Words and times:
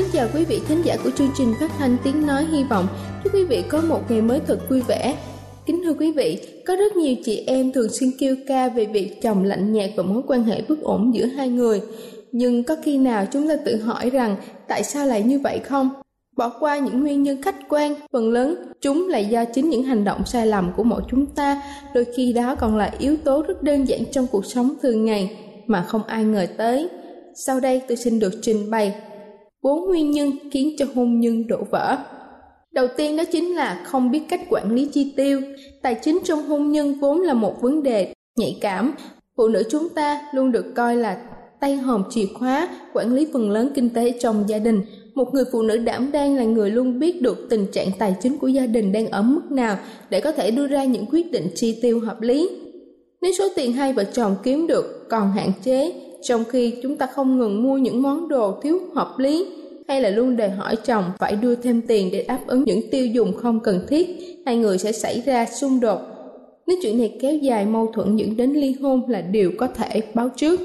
Kính 0.00 0.10
chào 0.12 0.28
quý 0.34 0.44
vị 0.44 0.60
khán 0.66 0.82
giả 0.82 0.96
của 1.04 1.10
chương 1.10 1.30
trình 1.34 1.54
phát 1.60 1.70
thanh 1.78 1.96
tiếng 2.04 2.26
nói 2.26 2.44
hy 2.44 2.64
vọng. 2.64 2.86
Chúc 3.24 3.34
quý 3.34 3.44
vị 3.44 3.64
có 3.68 3.80
một 3.88 4.10
ngày 4.10 4.22
mới 4.22 4.40
thật 4.46 4.58
vui 4.70 4.80
vẻ. 4.80 5.16
Kính 5.66 5.82
thưa 5.84 5.94
quý 5.94 6.12
vị, 6.12 6.38
có 6.66 6.76
rất 6.76 6.96
nhiều 6.96 7.14
chị 7.24 7.44
em 7.46 7.72
thường 7.72 7.88
xuyên 7.88 8.10
kêu 8.18 8.36
ca 8.48 8.68
về 8.68 8.84
việc 8.84 9.22
chồng 9.22 9.44
lạnh 9.44 9.72
nhạt 9.72 9.90
và 9.96 10.02
mối 10.02 10.22
quan 10.26 10.42
hệ 10.44 10.62
bất 10.68 10.82
ổn 10.82 11.14
giữa 11.14 11.26
hai 11.26 11.48
người. 11.48 11.80
Nhưng 12.32 12.64
có 12.64 12.76
khi 12.82 12.98
nào 12.98 13.26
chúng 13.32 13.48
ta 13.48 13.56
tự 13.64 13.76
hỏi 13.76 14.10
rằng 14.10 14.36
tại 14.68 14.84
sao 14.84 15.06
lại 15.06 15.22
như 15.22 15.38
vậy 15.38 15.58
không? 15.58 15.90
Bỏ 16.36 16.52
qua 16.60 16.78
những 16.78 17.00
nguyên 17.00 17.22
nhân 17.22 17.42
khách 17.42 17.68
quan, 17.68 17.94
phần 18.12 18.30
lớn 18.30 18.54
chúng 18.80 19.08
là 19.08 19.18
do 19.18 19.44
chính 19.44 19.70
những 19.70 19.82
hành 19.82 20.04
động 20.04 20.26
sai 20.26 20.46
lầm 20.46 20.72
của 20.76 20.84
mỗi 20.84 21.02
chúng 21.10 21.26
ta, 21.26 21.62
đôi 21.94 22.06
khi 22.16 22.32
đó 22.32 22.54
còn 22.54 22.76
là 22.76 22.94
yếu 22.98 23.16
tố 23.16 23.42
rất 23.42 23.62
đơn 23.62 23.88
giản 23.88 24.00
trong 24.12 24.26
cuộc 24.32 24.46
sống 24.46 24.74
thường 24.82 25.04
ngày 25.04 25.36
mà 25.66 25.82
không 25.82 26.02
ai 26.04 26.24
ngờ 26.24 26.46
tới. 26.56 26.88
Sau 27.46 27.60
đây 27.60 27.82
tôi 27.88 27.96
xin 27.96 28.18
được 28.18 28.32
trình 28.42 28.70
bày 28.70 28.94
bốn 29.62 29.88
nguyên 29.88 30.10
nhân 30.10 30.30
khiến 30.50 30.74
cho 30.78 30.86
hôn 30.94 31.20
nhân 31.20 31.46
đổ 31.46 31.58
vỡ. 31.70 31.98
Đầu 32.72 32.86
tiên 32.96 33.16
đó 33.16 33.24
chính 33.32 33.56
là 33.56 33.84
không 33.86 34.10
biết 34.10 34.20
cách 34.28 34.40
quản 34.50 34.74
lý 34.74 34.88
chi 34.92 35.12
tiêu. 35.16 35.40
Tài 35.82 35.94
chính 36.02 36.18
trong 36.24 36.42
hôn 36.42 36.72
nhân 36.72 36.94
vốn 37.00 37.20
là 37.20 37.34
một 37.34 37.62
vấn 37.62 37.82
đề 37.82 38.12
nhạy 38.38 38.58
cảm. 38.60 38.94
Phụ 39.36 39.48
nữ 39.48 39.62
chúng 39.70 39.88
ta 39.88 40.20
luôn 40.34 40.52
được 40.52 40.74
coi 40.74 40.96
là 40.96 41.20
tay 41.60 41.76
hòm 41.76 42.04
chìa 42.10 42.26
khóa 42.38 42.68
quản 42.92 43.14
lý 43.14 43.26
phần 43.32 43.50
lớn 43.50 43.70
kinh 43.74 43.90
tế 43.90 44.12
trong 44.20 44.44
gia 44.48 44.58
đình. 44.58 44.82
Một 45.14 45.34
người 45.34 45.44
phụ 45.52 45.62
nữ 45.62 45.76
đảm 45.76 46.12
đang 46.12 46.36
là 46.36 46.44
người 46.44 46.70
luôn 46.70 46.98
biết 46.98 47.22
được 47.22 47.46
tình 47.50 47.66
trạng 47.72 47.88
tài 47.98 48.16
chính 48.22 48.38
của 48.38 48.48
gia 48.48 48.66
đình 48.66 48.92
đang 48.92 49.06
ở 49.06 49.22
mức 49.22 49.42
nào 49.50 49.78
để 50.10 50.20
có 50.20 50.32
thể 50.32 50.50
đưa 50.50 50.66
ra 50.66 50.84
những 50.84 51.06
quyết 51.10 51.32
định 51.32 51.46
chi 51.54 51.78
tiêu 51.82 52.00
hợp 52.00 52.20
lý. 52.20 52.50
Nếu 53.22 53.32
số 53.38 53.48
tiền 53.56 53.72
hai 53.72 53.92
vợ 53.92 54.04
chồng 54.04 54.36
kiếm 54.42 54.66
được 54.66 55.06
còn 55.08 55.32
hạn 55.32 55.52
chế, 55.64 55.92
trong 56.22 56.44
khi 56.44 56.74
chúng 56.82 56.96
ta 56.96 57.06
không 57.06 57.38
ngừng 57.38 57.62
mua 57.62 57.78
những 57.78 58.02
món 58.02 58.28
đồ 58.28 58.60
thiếu 58.62 58.80
hợp 58.94 59.18
lý 59.18 59.46
hay 59.88 60.00
là 60.00 60.10
luôn 60.10 60.36
đòi 60.36 60.50
hỏi 60.50 60.76
chồng 60.76 61.04
phải 61.18 61.36
đưa 61.36 61.54
thêm 61.54 61.82
tiền 61.82 62.08
để 62.12 62.24
đáp 62.28 62.38
ứng 62.46 62.64
những 62.64 62.90
tiêu 62.90 63.06
dùng 63.06 63.36
không 63.36 63.60
cần 63.60 63.86
thiết, 63.88 64.08
hai 64.46 64.56
người 64.56 64.78
sẽ 64.78 64.92
xảy 64.92 65.22
ra 65.26 65.46
xung 65.46 65.80
đột. 65.80 66.00
Nếu 66.66 66.78
chuyện 66.82 66.98
này 66.98 67.18
kéo 67.20 67.36
dài 67.36 67.66
mâu 67.66 67.86
thuẫn 67.94 68.16
dẫn 68.16 68.36
đến 68.36 68.52
ly 68.52 68.74
hôn 68.80 69.10
là 69.10 69.20
điều 69.20 69.52
có 69.58 69.66
thể 69.66 70.02
báo 70.14 70.28
trước. 70.36 70.60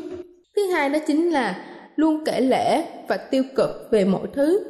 Thứ 0.56 0.68
hai 0.68 0.90
đó 0.90 1.00
chính 1.08 1.30
là 1.30 1.66
luôn 1.96 2.24
kể 2.26 2.42
lễ 2.42 2.84
và 3.08 3.18
tiêu 3.18 3.44
cực 3.56 3.88
về 3.92 4.06
mọi 4.06 4.28
thứ. 4.34 4.64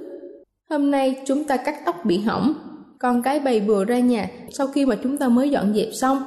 Hôm 0.69 0.91
nay 0.91 1.16
chúng 1.25 1.44
ta 1.44 1.57
cắt 1.57 1.75
tóc 1.85 2.06
bị 2.06 2.17
hỏng, 2.17 2.53
con 3.00 3.22
cái 3.23 3.40
bày 3.40 3.59
bừa 3.59 3.85
ra 3.85 4.00
nhà 4.00 4.29
sau 4.52 4.67
khi 4.67 4.85
mà 4.85 4.96
chúng 5.03 5.17
ta 5.17 5.28
mới 5.28 5.50
dọn 5.50 5.73
dẹp 5.73 5.88
xong. 5.94 6.17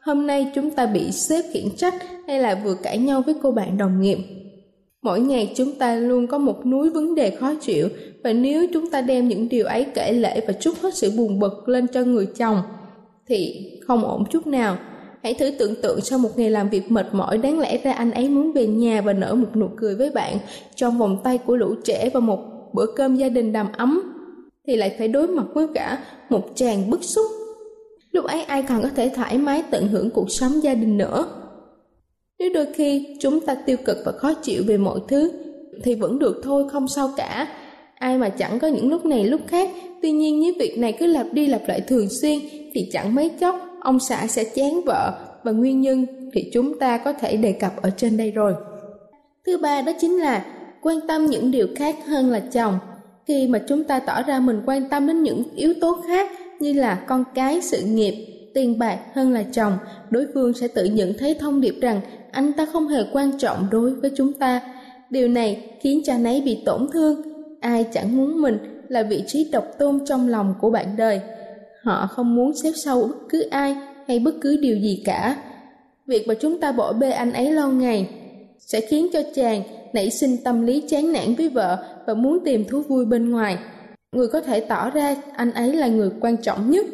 Hôm 0.00 0.26
nay 0.26 0.52
chúng 0.54 0.70
ta 0.70 0.86
bị 0.86 1.12
sếp 1.12 1.44
khiển 1.52 1.76
trách 1.76 1.94
hay 2.26 2.40
là 2.40 2.60
vừa 2.64 2.74
cãi 2.74 2.98
nhau 2.98 3.22
với 3.26 3.34
cô 3.42 3.50
bạn 3.50 3.78
đồng 3.78 4.00
nghiệp. 4.00 4.18
Mỗi 5.02 5.20
ngày 5.20 5.52
chúng 5.56 5.72
ta 5.72 5.94
luôn 5.94 6.26
có 6.26 6.38
một 6.38 6.66
núi 6.66 6.90
vấn 6.90 7.14
đề 7.14 7.30
khó 7.30 7.54
chịu, 7.60 7.88
và 8.24 8.32
nếu 8.32 8.66
chúng 8.72 8.90
ta 8.90 9.00
đem 9.00 9.28
những 9.28 9.48
điều 9.48 9.66
ấy 9.66 9.86
kể 9.94 10.12
lể 10.12 10.40
và 10.46 10.52
trút 10.52 10.78
hết 10.82 10.94
sự 10.94 11.10
buồn 11.16 11.38
bực 11.38 11.68
lên 11.68 11.86
cho 11.86 12.02
người 12.02 12.26
chồng, 12.26 12.62
thì 13.26 13.70
không 13.86 14.04
ổn 14.04 14.24
chút 14.30 14.46
nào. 14.46 14.76
Hãy 15.22 15.34
thử 15.34 15.50
tưởng 15.58 15.74
tượng 15.82 16.00
sau 16.00 16.18
một 16.18 16.30
ngày 16.36 16.50
làm 16.50 16.68
việc 16.68 16.90
mệt 16.90 17.06
mỏi, 17.12 17.38
đáng 17.38 17.58
lẽ 17.58 17.78
ra 17.82 17.92
anh 17.92 18.10
ấy 18.10 18.28
muốn 18.28 18.52
về 18.52 18.66
nhà 18.66 19.00
và 19.00 19.12
nở 19.12 19.34
một 19.34 19.56
nụ 19.56 19.68
cười 19.76 19.94
với 19.94 20.10
bạn 20.10 20.36
trong 20.74 20.98
vòng 20.98 21.18
tay 21.24 21.38
của 21.38 21.56
lũ 21.56 21.74
trẻ 21.84 22.10
và 22.14 22.20
một 22.20 22.38
bữa 22.72 22.86
cơm 22.96 23.16
gia 23.16 23.28
đình 23.28 23.52
đầm 23.52 23.66
ấm, 23.72 24.02
thì 24.66 24.76
lại 24.76 24.94
phải 24.98 25.08
đối 25.08 25.26
mặt 25.26 25.46
với 25.54 25.66
cả 25.74 25.98
một 26.30 26.48
chàng 26.54 26.90
bức 26.90 27.04
xúc. 27.04 27.26
Lúc 28.12 28.24
ấy 28.24 28.42
ai 28.42 28.62
còn 28.62 28.82
có 28.82 28.88
thể 28.96 29.10
thoải 29.14 29.38
mái 29.38 29.62
tận 29.70 29.88
hưởng 29.88 30.10
cuộc 30.10 30.30
sống 30.30 30.62
gia 30.62 30.74
đình 30.74 30.98
nữa. 30.98 31.26
Nếu 32.38 32.50
đôi 32.54 32.66
khi 32.74 33.16
chúng 33.20 33.40
ta 33.40 33.54
tiêu 33.54 33.76
cực 33.84 33.96
và 34.04 34.12
khó 34.12 34.34
chịu 34.34 34.62
về 34.66 34.76
mọi 34.76 35.00
thứ 35.08 35.32
thì 35.82 35.94
vẫn 35.94 36.18
được 36.18 36.40
thôi 36.44 36.68
không 36.72 36.88
sao 36.88 37.10
cả. 37.16 37.48
Ai 37.94 38.18
mà 38.18 38.28
chẳng 38.28 38.58
có 38.58 38.68
những 38.68 38.90
lúc 38.90 39.04
này 39.04 39.24
lúc 39.24 39.40
khác, 39.46 39.70
tuy 40.02 40.12
nhiên 40.12 40.40
nếu 40.40 40.52
việc 40.58 40.78
này 40.78 40.96
cứ 40.98 41.06
lặp 41.06 41.26
đi 41.32 41.46
lặp 41.46 41.62
lại 41.66 41.80
thường 41.80 42.06
xuyên 42.22 42.38
thì 42.74 42.88
chẳng 42.92 43.14
mấy 43.14 43.28
chốc 43.28 43.56
ông 43.80 43.98
xã 44.00 44.26
sẽ 44.26 44.44
chán 44.44 44.80
vợ 44.86 45.18
và 45.44 45.52
nguyên 45.52 45.80
nhân 45.80 46.06
thì 46.32 46.50
chúng 46.52 46.78
ta 46.78 46.98
có 46.98 47.12
thể 47.12 47.36
đề 47.36 47.52
cập 47.52 47.82
ở 47.82 47.90
trên 47.96 48.16
đây 48.16 48.30
rồi. 48.30 48.54
Thứ 49.46 49.58
ba 49.58 49.82
đó 49.82 49.92
chính 50.00 50.18
là 50.18 50.44
quan 50.82 50.96
tâm 51.08 51.26
những 51.26 51.50
điều 51.50 51.68
khác 51.76 51.96
hơn 52.06 52.30
là 52.30 52.40
chồng. 52.40 52.78
Khi 53.26 53.46
mà 53.46 53.60
chúng 53.68 53.84
ta 53.84 54.00
tỏ 54.00 54.22
ra 54.22 54.40
mình 54.40 54.62
quan 54.66 54.88
tâm 54.88 55.06
đến 55.06 55.22
những 55.22 55.42
yếu 55.56 55.74
tố 55.80 56.02
khác 56.06 56.30
như 56.60 56.72
là 56.72 56.94
con 56.94 57.24
cái, 57.34 57.60
sự 57.62 57.82
nghiệp, 57.82 58.26
tiền 58.54 58.78
bạc 58.78 58.98
hơn 59.14 59.32
là 59.32 59.42
chồng, 59.52 59.78
đối 60.10 60.26
phương 60.34 60.52
sẽ 60.52 60.68
tự 60.68 60.84
nhận 60.84 61.14
thấy 61.18 61.34
thông 61.34 61.60
điệp 61.60 61.74
rằng 61.80 62.00
anh 62.30 62.52
ta 62.52 62.66
không 62.72 62.88
hề 62.88 63.04
quan 63.12 63.38
trọng 63.38 63.66
đối 63.70 63.94
với 63.94 64.10
chúng 64.16 64.32
ta. 64.32 64.60
Điều 65.10 65.28
này 65.28 65.70
khiến 65.80 66.02
cha 66.04 66.18
nấy 66.18 66.40
bị 66.40 66.58
tổn 66.64 66.88
thương. 66.92 67.22
Ai 67.60 67.86
chẳng 67.92 68.16
muốn 68.16 68.42
mình 68.42 68.58
là 68.88 69.02
vị 69.02 69.24
trí 69.26 69.48
độc 69.52 69.64
tôn 69.78 70.00
trong 70.06 70.28
lòng 70.28 70.54
của 70.60 70.70
bạn 70.70 70.96
đời. 70.96 71.20
Họ 71.82 72.06
không 72.06 72.34
muốn 72.34 72.52
xếp 72.62 72.72
sau 72.84 73.02
bất 73.02 73.28
cứ 73.28 73.40
ai 73.50 73.76
hay 74.08 74.18
bất 74.18 74.34
cứ 74.40 74.56
điều 74.56 74.76
gì 74.76 75.02
cả. 75.04 75.36
Việc 76.06 76.28
mà 76.28 76.34
chúng 76.34 76.60
ta 76.60 76.72
bỏ 76.72 76.92
bê 76.92 77.10
anh 77.10 77.32
ấy 77.32 77.52
lâu 77.52 77.68
ngày 77.68 78.08
sẽ 78.58 78.80
khiến 78.80 79.08
cho 79.12 79.22
chàng 79.34 79.62
nảy 79.92 80.10
sinh 80.10 80.36
tâm 80.44 80.66
lý 80.66 80.82
chán 80.88 81.12
nản 81.12 81.34
với 81.34 81.48
vợ 81.48 81.84
và 82.06 82.14
muốn 82.14 82.38
tìm 82.44 82.64
thú 82.64 82.82
vui 82.82 83.04
bên 83.04 83.30
ngoài. 83.30 83.58
Người 84.16 84.28
có 84.28 84.40
thể 84.40 84.60
tỏ 84.60 84.90
ra 84.90 85.16
anh 85.36 85.52
ấy 85.52 85.72
là 85.72 85.86
người 85.86 86.10
quan 86.20 86.36
trọng 86.36 86.70
nhất. 86.70 86.86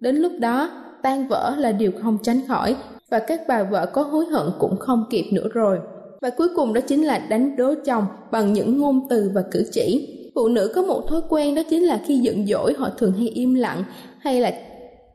Đến 0.00 0.16
lúc 0.16 0.32
đó, 0.38 0.70
tan 1.02 1.28
vỡ 1.28 1.54
là 1.58 1.72
điều 1.72 1.92
không 2.02 2.18
tránh 2.22 2.40
khỏi 2.48 2.76
và 3.10 3.18
các 3.18 3.40
bà 3.48 3.62
vợ 3.62 3.86
có 3.86 4.02
hối 4.02 4.26
hận 4.26 4.46
cũng 4.58 4.76
không 4.76 5.04
kịp 5.10 5.24
nữa 5.32 5.48
rồi. 5.52 5.78
Và 6.20 6.30
cuối 6.30 6.48
cùng 6.56 6.74
đó 6.74 6.80
chính 6.80 7.02
là 7.02 7.18
đánh 7.18 7.56
đố 7.56 7.74
chồng 7.84 8.04
bằng 8.30 8.52
những 8.52 8.78
ngôn 8.78 9.06
từ 9.10 9.30
và 9.34 9.42
cử 9.50 9.64
chỉ. 9.72 10.12
Phụ 10.34 10.48
nữ 10.48 10.72
có 10.74 10.82
một 10.82 11.08
thói 11.08 11.20
quen 11.28 11.54
đó 11.54 11.62
chính 11.70 11.82
là 11.82 12.00
khi 12.06 12.18
giận 12.18 12.46
dỗi 12.46 12.74
họ 12.78 12.90
thường 12.98 13.12
hay 13.12 13.28
im 13.28 13.54
lặng 13.54 13.84
hay 14.18 14.40
là 14.40 14.52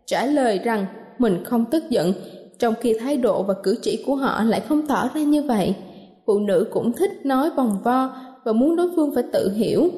trả 0.06 0.26
lời 0.26 0.60
rằng 0.64 0.86
mình 1.18 1.44
không 1.44 1.66
tức 1.72 1.84
giận, 1.90 2.14
trong 2.60 2.74
khi 2.82 2.98
thái 3.00 3.18
độ 3.18 3.44
và 3.44 3.54
cử 3.64 3.76
chỉ 3.82 4.04
của 4.06 4.16
họ 4.16 4.44
lại 4.44 4.62
không 4.70 4.88
tỏ 4.88 5.10
ra 5.14 5.22
như 5.22 5.44
vậy. 5.44 5.76
Phụ 6.26 6.40
nữ 6.40 6.68
cũng 6.72 6.94
thích 6.94 7.12
nói 7.24 7.50
vòng 7.56 7.78
vo 7.84 8.16
và 8.44 8.54
muốn 8.54 8.76
đối 8.76 8.90
phương 8.96 9.16
phải 9.16 9.24
tự 9.34 9.52
hiểu. 9.52 9.90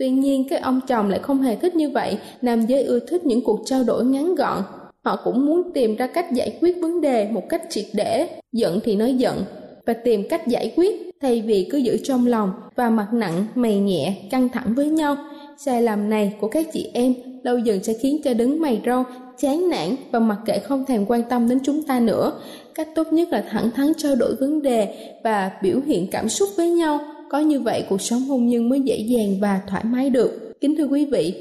Tuy 0.00 0.10
nhiên, 0.10 0.46
các 0.50 0.62
ông 0.62 0.80
chồng 0.86 1.10
lại 1.10 1.20
không 1.22 1.42
hề 1.42 1.56
thích 1.56 1.76
như 1.76 1.90
vậy, 1.90 2.18
nam 2.42 2.66
giới 2.66 2.82
ưa 2.82 2.98
thích 2.98 3.26
những 3.26 3.44
cuộc 3.44 3.60
trao 3.64 3.82
đổi 3.84 4.04
ngắn 4.04 4.34
gọn. 4.34 4.62
Họ 5.04 5.16
cũng 5.24 5.46
muốn 5.46 5.62
tìm 5.74 5.96
ra 5.96 6.06
cách 6.06 6.32
giải 6.32 6.58
quyết 6.60 6.76
vấn 6.80 7.00
đề 7.00 7.28
một 7.30 7.48
cách 7.48 7.62
triệt 7.70 7.84
để, 7.92 8.28
giận 8.52 8.80
thì 8.84 8.96
nói 8.96 9.14
giận, 9.14 9.44
và 9.86 9.92
tìm 9.92 10.28
cách 10.28 10.46
giải 10.46 10.72
quyết 10.76 11.10
thay 11.20 11.42
vì 11.46 11.68
cứ 11.70 11.78
giữ 11.78 11.96
trong 12.04 12.26
lòng 12.26 12.52
và 12.76 12.90
mặt 12.90 13.08
nặng, 13.12 13.44
mày 13.54 13.78
nhẹ, 13.78 14.14
căng 14.30 14.48
thẳng 14.48 14.74
với 14.74 14.86
nhau. 14.86 15.16
Sai 15.58 15.82
lầm 15.82 16.10
này 16.10 16.34
của 16.40 16.48
các 16.48 16.66
chị 16.72 16.90
em 16.94 17.14
lâu 17.42 17.58
dần 17.58 17.82
sẽ 17.82 17.92
khiến 17.92 18.20
cho 18.24 18.34
đứng 18.34 18.60
mày 18.60 18.80
râu, 18.86 19.04
chán 19.38 19.68
nản 19.70 19.96
và 20.10 20.18
mặc 20.18 20.38
kệ 20.46 20.58
không 20.58 20.84
thèm 20.84 21.06
quan 21.06 21.22
tâm 21.30 21.48
đến 21.48 21.58
chúng 21.62 21.82
ta 21.82 22.00
nữa. 22.00 22.32
Cách 22.74 22.88
tốt 22.94 23.12
nhất 23.12 23.28
là 23.28 23.44
thẳng 23.50 23.70
thắn 23.70 23.92
trao 23.96 24.14
đổi 24.14 24.34
vấn 24.34 24.62
đề 24.62 24.94
và 25.24 25.50
biểu 25.62 25.80
hiện 25.86 26.06
cảm 26.10 26.28
xúc 26.28 26.48
với 26.56 26.70
nhau. 26.70 27.00
Có 27.30 27.38
như 27.38 27.60
vậy 27.60 27.84
cuộc 27.88 28.00
sống 28.00 28.20
hôn 28.20 28.46
nhân 28.46 28.68
mới 28.68 28.80
dễ 28.80 28.96
dàng 28.96 29.36
và 29.40 29.60
thoải 29.68 29.84
mái 29.84 30.10
được. 30.10 30.52
Kính 30.60 30.76
thưa 30.76 30.84
quý 30.84 31.06
vị, 31.06 31.34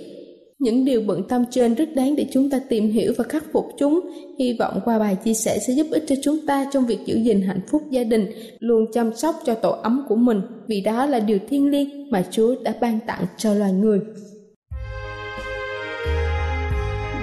những 0.59 0.85
điều 0.85 1.01
bận 1.01 1.23
tâm 1.29 1.43
trên 1.51 1.75
rất 1.75 1.89
đáng 1.95 2.15
để 2.15 2.25
chúng 2.31 2.49
ta 2.49 2.59
tìm 2.69 2.91
hiểu 2.91 3.13
và 3.17 3.23
khắc 3.23 3.43
phục 3.53 3.65
chúng. 3.77 3.99
Hy 4.39 4.55
vọng 4.59 4.79
qua 4.85 4.99
bài 4.99 5.15
chia 5.23 5.33
sẻ 5.33 5.59
sẽ 5.67 5.73
giúp 5.73 5.87
ích 5.91 6.03
cho 6.07 6.15
chúng 6.23 6.37
ta 6.47 6.65
trong 6.73 6.85
việc 6.85 6.99
giữ 7.05 7.15
gìn 7.15 7.41
hạnh 7.41 7.59
phúc 7.71 7.81
gia 7.89 8.03
đình, 8.03 8.25
luôn 8.59 8.85
chăm 8.93 9.13
sóc 9.13 9.35
cho 9.45 9.53
tổ 9.55 9.71
ấm 9.71 10.05
của 10.09 10.15
mình, 10.15 10.41
vì 10.67 10.81
đó 10.81 11.05
là 11.05 11.19
điều 11.19 11.39
thiêng 11.49 11.69
liêng 11.69 12.11
mà 12.11 12.23
Chúa 12.31 12.55
đã 12.63 12.73
ban 12.81 12.99
tặng 13.07 13.25
cho 13.37 13.53
loài 13.53 13.71
người. 13.71 13.99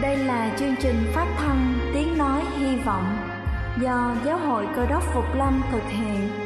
Đây 0.02 0.16
là 0.16 0.56
chương 0.60 0.74
trình 0.82 0.96
phát 1.14 1.36
thanh 1.38 1.74
Tiếng 1.94 2.19
Nói 2.19 2.42
Hy 2.58 2.76
Vọng 2.86 3.04
do 3.82 4.16
Giáo 4.26 4.38
hội 4.38 4.64
Cơ 4.76 4.86
đốc 4.90 5.02
Phục 5.14 5.24
Lâm 5.38 5.62
thực 5.72 5.82
hiện. 5.88 6.45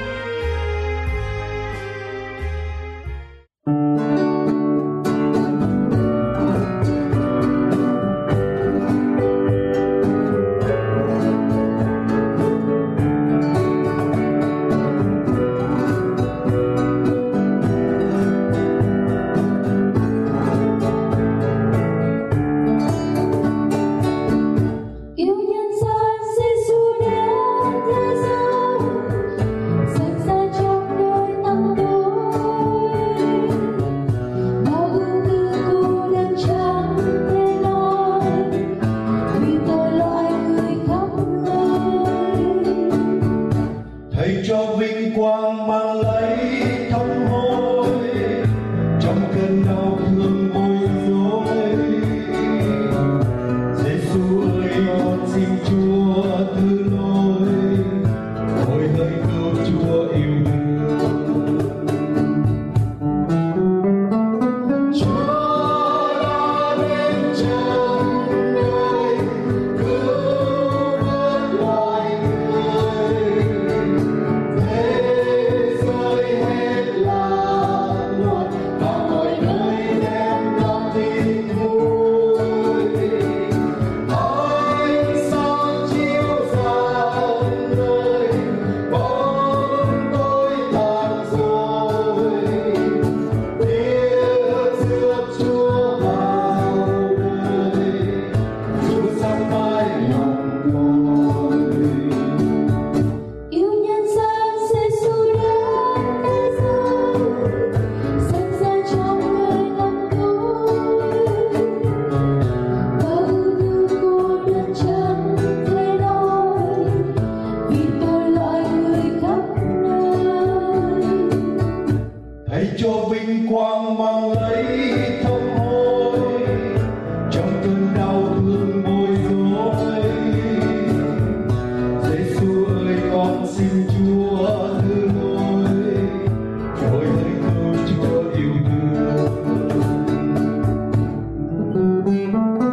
Yêu 142.31 142.70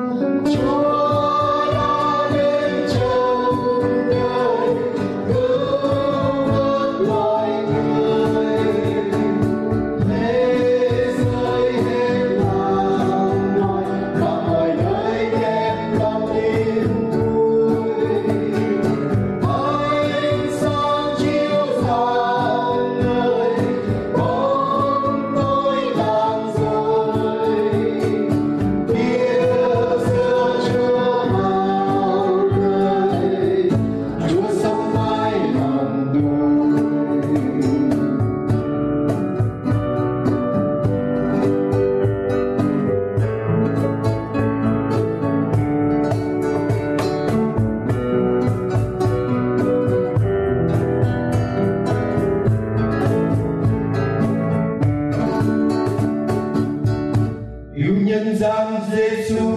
nhân 58.38 58.50
gian 58.50 58.80
Giêsu 58.92 59.47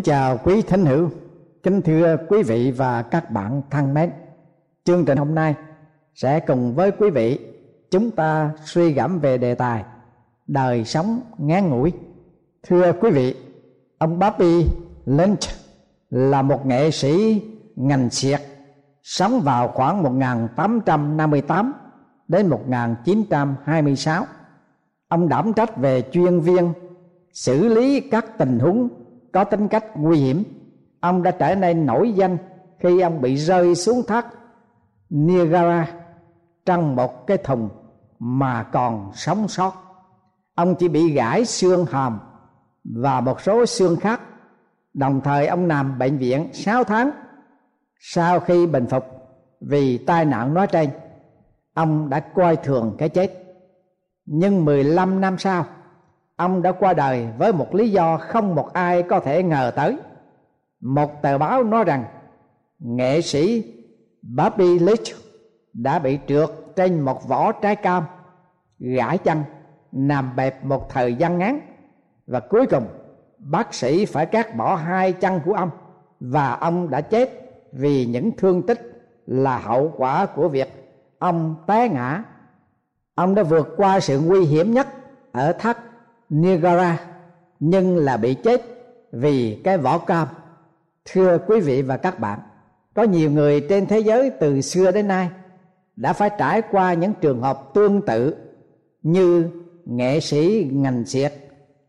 Kính 0.00 0.04
chào 0.04 0.38
quý 0.44 0.62
thính 0.62 0.86
hữu, 0.86 1.10
kính 1.62 1.82
thưa 1.82 2.16
quý 2.28 2.42
vị 2.42 2.70
và 2.70 3.02
các 3.02 3.30
bạn 3.30 3.62
thân 3.70 3.94
mến. 3.94 4.10
Chương 4.84 5.04
trình 5.04 5.18
hôm 5.18 5.34
nay 5.34 5.54
sẽ 6.14 6.40
cùng 6.40 6.74
với 6.74 6.90
quý 6.90 7.10
vị 7.10 7.38
chúng 7.90 8.10
ta 8.10 8.50
suy 8.64 8.92
gẫm 8.92 9.18
về 9.18 9.38
đề 9.38 9.54
tài 9.54 9.84
đời 10.46 10.84
sống 10.84 11.20
ngắn 11.38 11.70
ngủi. 11.70 11.92
Thưa 12.62 12.92
quý 12.92 13.10
vị, 13.10 13.34
ông 13.98 14.18
Bobby 14.18 14.66
Lynch 15.06 15.38
là 16.10 16.42
một 16.42 16.66
nghệ 16.66 16.90
sĩ 16.90 17.42
ngành 17.76 18.10
xiệt 18.10 18.40
sống 19.02 19.40
vào 19.40 19.68
khoảng 19.68 20.02
1858 20.02 21.72
đến 22.28 22.46
1926. 22.48 24.24
Ông 25.08 25.28
đảm 25.28 25.52
trách 25.52 25.76
về 25.76 26.02
chuyên 26.12 26.40
viên 26.40 26.72
xử 27.32 27.68
lý 27.68 28.00
các 28.00 28.38
tình 28.38 28.58
huống 28.58 28.99
có 29.32 29.44
tính 29.44 29.68
cách 29.68 29.84
nguy 29.94 30.18
hiểm. 30.18 30.44
Ông 31.00 31.22
đã 31.22 31.30
trở 31.30 31.54
nên 31.54 31.86
nổi 31.86 32.12
danh 32.12 32.38
khi 32.78 33.00
ông 33.00 33.20
bị 33.20 33.36
rơi 33.36 33.74
xuống 33.74 34.02
thác 34.08 34.26
Niagara 35.10 35.92
trong 36.66 36.96
một 36.96 37.26
cái 37.26 37.36
thùng 37.36 37.68
mà 38.18 38.62
còn 38.62 39.10
sống 39.14 39.48
sót. 39.48 39.72
Ông 40.54 40.74
chỉ 40.74 40.88
bị 40.88 41.12
gãy 41.12 41.44
xương 41.44 41.86
hàm 41.90 42.18
và 42.84 43.20
một 43.20 43.40
số 43.40 43.66
xương 43.66 43.96
khác. 43.96 44.20
Đồng 44.94 45.20
thời 45.20 45.46
ông 45.46 45.68
nằm 45.68 45.98
bệnh 45.98 46.18
viện 46.18 46.48
6 46.52 46.84
tháng. 46.84 47.10
Sau 48.00 48.40
khi 48.40 48.66
bình 48.66 48.86
phục 48.86 49.04
vì 49.60 49.98
tai 49.98 50.24
nạn 50.24 50.54
nói 50.54 50.66
trên, 50.66 50.90
ông 51.74 52.10
đã 52.10 52.20
coi 52.20 52.56
thường 52.56 52.94
cái 52.98 53.08
chết. 53.08 53.32
Nhưng 54.26 54.64
15 54.64 55.20
năm 55.20 55.38
sau 55.38 55.66
ông 56.40 56.62
đã 56.62 56.72
qua 56.72 56.92
đời 56.92 57.28
với 57.38 57.52
một 57.52 57.74
lý 57.74 57.90
do 57.90 58.16
không 58.16 58.54
một 58.54 58.72
ai 58.72 59.02
có 59.02 59.20
thể 59.20 59.42
ngờ 59.42 59.72
tới. 59.76 59.96
Một 60.80 61.22
tờ 61.22 61.38
báo 61.38 61.62
nói 61.62 61.84
rằng, 61.84 62.04
nghệ 62.78 63.20
sĩ 63.20 63.74
Bobby 64.22 64.78
Leach 64.78 65.06
đã 65.72 65.98
bị 65.98 66.18
trượt 66.26 66.48
trên 66.76 67.00
một 67.00 67.28
vỏ 67.28 67.52
trái 67.52 67.76
cam 67.76 68.04
gãi 68.78 69.18
chân 69.18 69.42
nằm 69.92 70.36
bẹp 70.36 70.64
một 70.64 70.90
thời 70.90 71.14
gian 71.14 71.38
ngắn. 71.38 71.60
Và 72.26 72.40
cuối 72.40 72.66
cùng, 72.66 72.86
bác 73.38 73.74
sĩ 73.74 74.04
phải 74.04 74.26
cắt 74.26 74.56
bỏ 74.56 74.74
hai 74.74 75.12
chân 75.12 75.40
của 75.44 75.52
ông 75.52 75.70
và 76.20 76.52
ông 76.52 76.90
đã 76.90 77.00
chết 77.00 77.30
vì 77.72 78.06
những 78.06 78.30
thương 78.36 78.62
tích 78.66 78.80
là 79.26 79.58
hậu 79.58 79.92
quả 79.96 80.26
của 80.26 80.48
việc 80.48 81.00
ông 81.18 81.56
té 81.66 81.88
ngã. 81.88 82.24
Ông 83.14 83.34
đã 83.34 83.42
vượt 83.42 83.68
qua 83.76 84.00
sự 84.00 84.20
nguy 84.20 84.44
hiểm 84.44 84.74
nhất 84.74 84.86
ở 85.32 85.52
thác 85.52 85.89
Niagara, 86.30 87.00
nhưng 87.60 87.96
là 87.96 88.16
bị 88.16 88.34
chết 88.34 88.62
vì 89.12 89.60
cái 89.64 89.78
vỏ 89.78 89.98
cam. 89.98 90.28
Thưa 91.12 91.38
quý 91.46 91.60
vị 91.60 91.82
và 91.82 91.96
các 91.96 92.20
bạn, 92.20 92.38
có 92.94 93.02
nhiều 93.02 93.30
người 93.30 93.60
trên 93.68 93.86
thế 93.86 93.98
giới 93.98 94.30
từ 94.30 94.60
xưa 94.60 94.92
đến 94.92 95.08
nay 95.08 95.30
đã 95.96 96.12
phải 96.12 96.30
trải 96.38 96.62
qua 96.70 96.94
những 96.94 97.12
trường 97.20 97.42
hợp 97.42 97.74
tương 97.74 98.02
tự 98.02 98.36
như 99.02 99.50
nghệ 99.84 100.20
sĩ 100.20 100.70
ngành 100.72 101.04
diệt, 101.06 101.32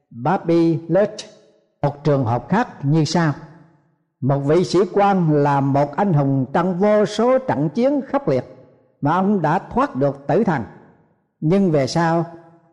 Bobby 0.09 0.77
Lutz. 0.87 1.25
một 1.81 2.03
trường 2.03 2.25
hợp 2.25 2.49
khác 2.49 2.67
như 2.85 3.05
sau. 3.05 3.33
Một 4.21 4.39
vị 4.39 4.63
sĩ 4.63 4.79
quan 4.93 5.43
là 5.43 5.61
một 5.61 5.95
anh 5.95 6.13
hùng 6.13 6.45
trong 6.53 6.79
vô 6.79 7.05
số 7.05 7.37
trận 7.37 7.69
chiến 7.69 8.01
khốc 8.11 8.27
liệt 8.27 8.45
mà 9.01 9.11
ông 9.11 9.41
đã 9.41 9.59
thoát 9.59 9.95
được 9.95 10.27
tử 10.27 10.43
thần. 10.43 10.63
Nhưng 11.39 11.71
về 11.71 11.87
sau, 11.87 12.25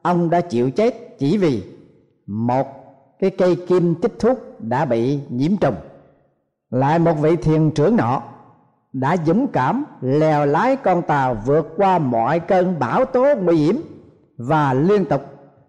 ông 0.03 0.31
đã 0.31 0.41
chịu 0.41 0.71
chết 0.71 1.08
chỉ 1.19 1.39
vì 1.39 1.63
một 2.27 2.67
cái 3.19 3.31
cây 3.31 3.57
kim 3.69 3.95
tích 3.95 4.13
thuốc 4.19 4.39
đã 4.61 4.85
bị 4.85 5.21
nhiễm 5.31 5.57
trùng. 5.57 5.75
Lại 6.71 6.99
một 6.99 7.15
vị 7.21 7.37
thiền 7.37 7.71
trưởng 7.71 7.97
nọ 7.97 8.23
đã 8.93 9.17
dũng 9.27 9.47
cảm 9.47 9.85
lèo 10.01 10.47
lái 10.47 10.77
con 10.77 11.03
tàu 11.03 11.35
vượt 11.47 11.69
qua 11.77 11.99
mọi 11.99 12.41
cơn 12.41 12.79
bão 12.79 13.05
tố 13.05 13.35
nguy 13.43 13.57
hiểm 13.57 13.83
và 14.39 14.75
liên 14.75 15.05
tục 15.05 15.23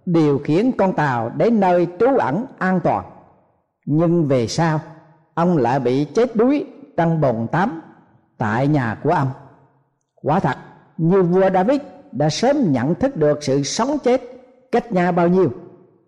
điều 0.06 0.40
khiển 0.40 0.72
con 0.72 0.94
tàu 0.94 1.30
đến 1.30 1.60
nơi 1.60 1.88
trú 2.00 2.18
ẩn 2.18 2.46
an 2.58 2.80
toàn. 2.84 3.06
Nhưng 3.86 4.28
về 4.28 4.48
sau, 4.48 4.80
ông 5.34 5.58
lại 5.58 5.80
bị 5.80 6.06
chết 6.06 6.36
đuối 6.36 6.66
trong 6.98 7.22
bồn 7.22 7.48
tắm 7.52 7.82
tại 8.38 8.68
nhà 8.68 9.00
của 9.04 9.10
ông. 9.10 9.28
Quả 10.22 10.40
thật, 10.40 10.58
như 10.98 11.22
vua 11.22 11.50
david 11.54 11.82
đã 12.12 12.30
sớm 12.30 12.72
nhận 12.72 12.96
thức 12.96 13.16
được 13.16 13.44
sự 13.44 13.64
sống 13.64 13.98
chết 14.04 14.39
cách 14.72 14.92
nhau 14.92 15.12
bao 15.12 15.28
nhiêu. 15.28 15.52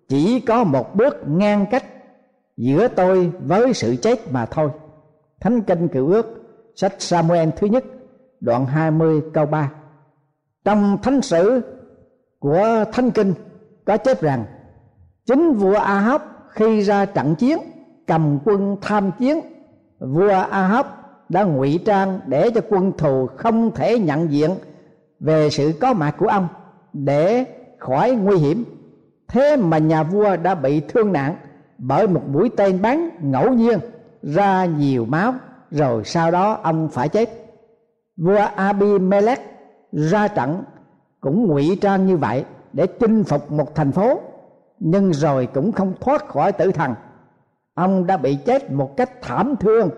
Chỉ 0.08 0.39
có 0.39 0.63
một 0.63 0.96
bước 0.96 1.15
ngang 1.27 1.65
cách 1.72 1.86
giữa 2.58 2.88
tôi 2.88 3.32
với 3.46 3.74
sự 3.74 3.96
chết 3.96 4.32
mà 4.32 4.46
thôi. 4.46 4.70
Thánh 5.39 5.62
kinh 5.62 5.88
cựu 5.88 6.12
ước, 6.12 6.25
sách 6.75 6.94
Samuel 7.00 7.50
thứ 7.56 7.68
nhất, 7.68 7.84
đoạn 8.39 8.65
20 8.65 9.22
câu 9.34 9.46
3 9.46 9.72
trong 10.65 10.98
thánh 11.03 11.22
sử 11.22 11.62
của 12.39 12.86
thánh 12.94 13.12
kinh 13.12 13.34
có 13.86 13.98
chép 13.98 14.22
rằng, 14.22 14.46
chính 15.25 15.53
vua 15.53 15.75
Ahab 15.75 16.22
khi 16.50 16.82
ra 16.82 17.06
trận 17.06 17.36
chiến, 17.36 17.58
cầm 18.08 18.39
quân 18.46 18.77
tham 18.82 19.12
chiến, 19.20 19.39
vua 20.00 20.30
Ahab 20.30 20.86
đã 21.30 21.44
ngụy 21.44 21.80
trang 21.86 22.20
để 22.25 22.50
cho 22.56 22.62
quân 22.70 22.91
thù 22.98 23.27
không 23.38 23.72
thể 23.72 24.00
nhận 24.00 24.32
diện 24.32 24.51
về 25.20 25.50
sự 25.50 25.74
có 25.82 25.94
mặt 25.94 26.15
của 26.18 26.27
ông 26.27 26.48
để 26.94 27.46
khỏi 27.82 28.12
nguy 28.12 28.38
hiểm. 28.38 28.66
Thế 29.28 29.56
mà 29.56 29.78
nhà 29.78 30.04
vua 30.04 30.36
đã 30.38 30.56
bị 30.56 30.80
thương 30.80 31.12
nặng 31.14 31.36
bởi 31.78 32.08
một 32.08 32.22
mũi 32.28 32.50
tên 32.58 32.82
bắn 32.82 33.10
ngẫu 33.22 33.54
nhiên 33.54 33.80
ra 34.22 34.66
nhiều 34.66 35.06
máu, 35.06 35.34
rồi 35.72 36.04
sau 36.04 36.32
đó 36.32 36.60
ông 36.64 36.90
phải 36.90 37.10
chết. 37.10 37.30
Vua 38.18 38.48
Abimelech 38.56 39.40
ra 39.92 40.28
trận 40.28 40.64
cũng 41.22 41.48
ngụy 41.48 41.78
trang 41.82 42.08
như 42.08 42.18
vậy 42.18 42.46
để 42.74 42.88
chinh 42.88 43.24
phục 43.24 43.52
một 43.52 43.76
thành 43.76 43.92
phố, 43.92 44.20
nhưng 44.80 45.14
rồi 45.14 45.48
cũng 45.54 45.72
không 45.72 45.94
thoát 46.02 46.28
khỏi 46.28 46.52
tử 46.52 46.72
thần. 46.72 46.94
Ông 47.76 48.08
đã 48.08 48.18
bị 48.18 48.38
chết 48.46 48.72
một 48.72 48.98
cách 48.98 49.22
thảm 49.22 49.56
thương 49.60 49.90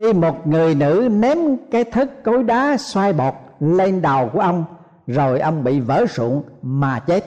khi 0.00 0.12
một 0.12 0.46
người 0.46 0.74
nữ 0.74 1.08
ném 1.12 1.38
cái 1.70 1.84
thất 1.84 2.24
cối 2.24 2.42
đá 2.42 2.76
xoay 2.76 3.12
bọt 3.12 3.34
lên 3.60 4.02
đầu 4.02 4.30
của 4.32 4.40
ông 4.40 4.64
rồi 5.10 5.40
ông 5.40 5.64
bị 5.64 5.80
vỡ 5.80 6.06
sụn 6.06 6.42
mà 6.62 6.98
chết 6.98 7.24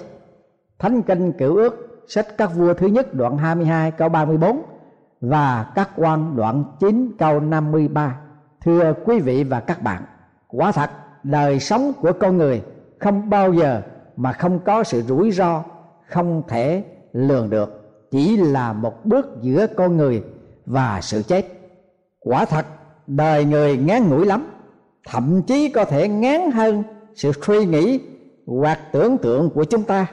Thánh 0.79 1.01
kinh 1.01 1.31
cựu 1.31 1.55
ước 1.55 2.03
sách 2.07 2.37
các 2.37 2.55
vua 2.55 2.73
thứ 2.73 2.87
nhất 2.87 3.13
đoạn 3.13 3.37
22 3.37 3.91
câu 3.91 4.09
34 4.09 4.61
và 5.21 5.71
các 5.75 5.89
quan 5.95 6.35
đoạn 6.35 6.63
9 6.79 7.11
câu 7.19 7.39
53. 7.39 8.19
Thưa 8.65 8.93
quý 9.05 9.19
vị 9.19 9.43
và 9.43 9.59
các 9.59 9.81
bạn, 9.81 10.03
quả 10.47 10.71
thật 10.71 10.89
đời 11.23 11.59
sống 11.59 11.91
của 12.01 12.13
con 12.19 12.37
người 12.37 12.61
không 12.99 13.29
bao 13.29 13.53
giờ 13.53 13.81
mà 14.15 14.31
không 14.31 14.59
có 14.59 14.83
sự 14.83 15.01
rủi 15.01 15.31
ro 15.31 15.63
không 16.09 16.43
thể 16.47 16.83
lường 17.13 17.49
được 17.49 17.83
chỉ 18.11 18.37
là 18.37 18.73
một 18.73 19.05
bước 19.05 19.25
giữa 19.41 19.67
con 19.67 19.97
người 19.97 20.23
và 20.65 20.99
sự 21.01 21.21
chết 21.21 21.45
quả 22.19 22.45
thật 22.45 22.65
đời 23.07 23.45
người 23.45 23.77
ngán 23.77 24.09
ngủi 24.09 24.25
lắm 24.25 24.47
thậm 25.07 25.41
chí 25.41 25.69
có 25.69 25.85
thể 25.85 26.07
ngán 26.07 26.51
hơn 26.51 26.83
sự 27.15 27.31
suy 27.45 27.65
nghĩ 27.65 27.99
hoặc 28.45 28.79
tưởng 28.91 29.17
tượng 29.17 29.49
của 29.49 29.63
chúng 29.63 29.83
ta. 29.83 30.07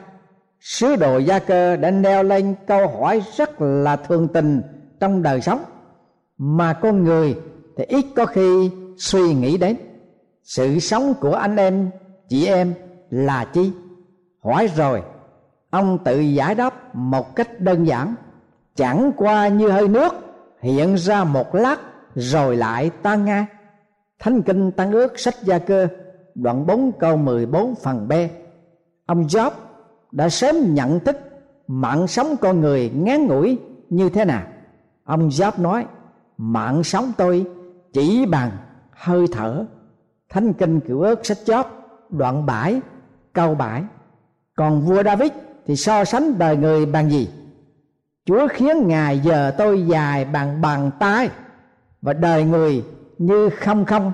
Sứ 0.59 0.95
đồ 0.95 1.17
gia 1.17 1.39
cơ 1.39 1.75
đã 1.75 1.91
nêu 1.91 2.23
lên 2.23 2.55
câu 2.67 2.87
hỏi 2.87 3.21
rất 3.35 3.61
là 3.61 3.95
thường 3.95 4.27
tình 4.27 4.61
trong 4.99 5.23
đời 5.23 5.41
sống. 5.41 5.63
Mà 6.37 6.73
con 6.73 7.03
người 7.03 7.35
thì 7.77 7.83
ít 7.83 8.05
có 8.15 8.25
khi 8.25 8.69
suy 8.97 9.33
nghĩ 9.33 9.57
đến. 9.57 9.75
Sự 10.43 10.79
sống 10.79 11.13
của 11.21 11.33
anh 11.33 11.55
em, 11.55 11.89
chị 12.29 12.45
em 12.45 12.73
là 13.09 13.45
chi? 13.53 13.71
Hỏi 14.43 14.69
rồi, 14.75 15.03
ông 15.69 15.97
tự 16.03 16.19
giải 16.19 16.55
đáp 16.55 16.95
một 16.95 17.35
cách 17.35 17.59
đơn 17.59 17.87
giản. 17.87 18.15
Chẳng 18.75 19.11
qua 19.17 19.47
như 19.47 19.69
hơi 19.69 19.87
nước 19.87 20.13
hiện 20.61 20.95
ra 20.95 21.23
một 21.23 21.55
lát 21.55 21.79
rồi 22.15 22.57
lại 22.57 22.91
tan 23.01 23.25
ngay 23.25 23.45
thánh 24.19 24.41
kinh 24.41 24.71
tăng 24.71 24.91
ước 24.91 25.19
sách 25.19 25.35
gia 25.43 25.59
cơ 25.59 25.87
đoạn 26.35 26.65
4 26.65 26.91
câu 26.99 27.17
14 27.17 27.75
phần 27.75 28.07
B. 28.07 28.13
Ông 29.05 29.23
Job 29.23 29.51
đã 30.11 30.29
sớm 30.29 30.73
nhận 30.73 30.99
thức 30.99 31.17
mạng 31.67 32.07
sống 32.07 32.35
con 32.41 32.61
người 32.61 32.91
ngán 32.95 33.27
ngủi 33.27 33.59
như 33.89 34.09
thế 34.09 34.25
nào. 34.25 34.43
Ông 35.03 35.29
Job 35.29 35.51
nói, 35.61 35.85
mạng 36.37 36.83
sống 36.83 37.11
tôi 37.17 37.45
chỉ 37.93 38.25
bằng 38.25 38.51
hơi 38.91 39.25
thở. 39.31 39.65
Thánh 40.29 40.53
kinh 40.53 40.79
cựu 40.79 41.01
ước 41.01 41.25
sách 41.25 41.37
Job 41.45 41.63
đoạn 42.09 42.45
7 42.45 42.81
câu 43.33 43.55
7 43.55 43.83
còn 44.55 44.81
vua 44.81 45.03
David 45.03 45.31
thì 45.65 45.75
so 45.75 46.05
sánh 46.05 46.37
đời 46.37 46.57
người 46.57 46.85
bằng 46.85 47.09
gì? 47.09 47.29
Chúa 48.25 48.47
khiến 48.47 48.87
ngài 48.87 49.19
giờ 49.19 49.51
tôi 49.57 49.87
dài 49.87 50.25
bằng 50.25 50.61
bàn 50.61 50.91
tay, 50.99 51.29
và 52.01 52.13
đời 52.13 52.43
người 52.43 52.85
như 53.17 53.49
không 53.49 53.85
không 53.85 54.11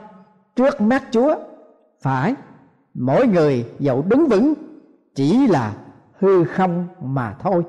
trước 0.55 0.81
mắt 0.81 1.03
Chúa 1.11 1.35
phải, 2.01 2.35
mỗi 2.93 3.27
người 3.27 3.65
dẫu 3.79 4.01
đứng 4.01 4.27
vững, 4.27 4.53
chỉ 5.15 5.47
là 5.47 5.73
hư 6.19 6.43
không 6.43 6.87
mà 7.01 7.35
thôi. 7.39 7.63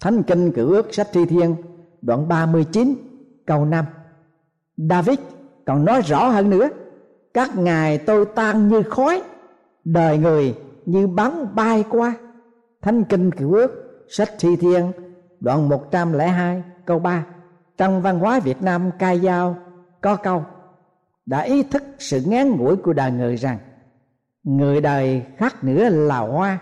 Thánh 0.00 0.22
kinh 0.22 0.52
cử 0.52 0.74
ước 0.74 0.94
sách 0.94 1.08
thi 1.12 1.24
thiên, 1.24 1.56
đoạn 2.02 2.28
39 2.28 2.94
câu 3.46 3.64
5 3.64 3.84
David 4.76 5.18
còn 5.64 5.84
nói 5.84 6.00
rõ 6.00 6.28
hơn 6.28 6.50
nữa, 6.50 6.68
Các 7.34 7.56
ngài 7.56 7.98
tôi 7.98 8.26
tan 8.26 8.68
như 8.68 8.82
khói, 8.82 9.22
Đời 9.84 10.18
người 10.18 10.54
như 10.86 11.06
bắn 11.06 11.54
bay 11.54 11.84
qua. 11.90 12.14
Thánh 12.82 13.04
kinh 13.04 13.30
cựu 13.30 13.52
ước 13.52 14.04
sách 14.08 14.30
thi 14.38 14.56
thiên, 14.56 14.92
đoạn 15.40 15.68
102 15.68 16.62
câu 16.84 16.98
3 16.98 17.26
Trong 17.76 18.02
văn 18.02 18.18
hóa 18.18 18.40
Việt 18.40 18.62
Nam 18.62 18.90
cai 18.98 19.20
giao 19.20 19.56
có 20.00 20.16
câu 20.16 20.44
đã 21.26 21.40
ý 21.40 21.62
thức 21.62 21.82
sự 21.98 22.20
ngán 22.26 22.50
ngủi 22.50 22.76
của 22.76 22.92
đời 22.92 23.10
người 23.10 23.36
rằng, 23.36 23.58
Người 24.42 24.80
đời 24.80 25.26
khác 25.36 25.64
nữa 25.64 25.88
là 25.88 26.18
hoa, 26.18 26.58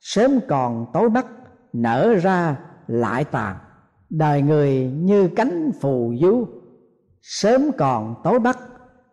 Sớm 0.00 0.40
còn 0.48 0.86
tối 0.92 1.10
mắt, 1.10 1.26
nở 1.72 2.14
ra 2.22 2.56
lại 2.86 3.24
tàn. 3.24 3.56
Đời 4.10 4.42
người 4.42 4.90
như 4.94 5.28
cánh 5.36 5.70
phù 5.80 6.14
du 6.20 6.46
Sớm 7.22 7.70
còn 7.78 8.14
tối 8.24 8.38
bắt 8.38 8.58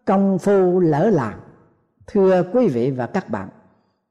công 0.05 0.38
phu 0.39 0.79
lỡ 0.79 1.10
làng. 1.10 1.39
Thưa 2.08 2.44
quý 2.53 2.67
vị 2.67 2.92
và 2.92 3.07
các 3.07 3.29
bạn, 3.29 3.50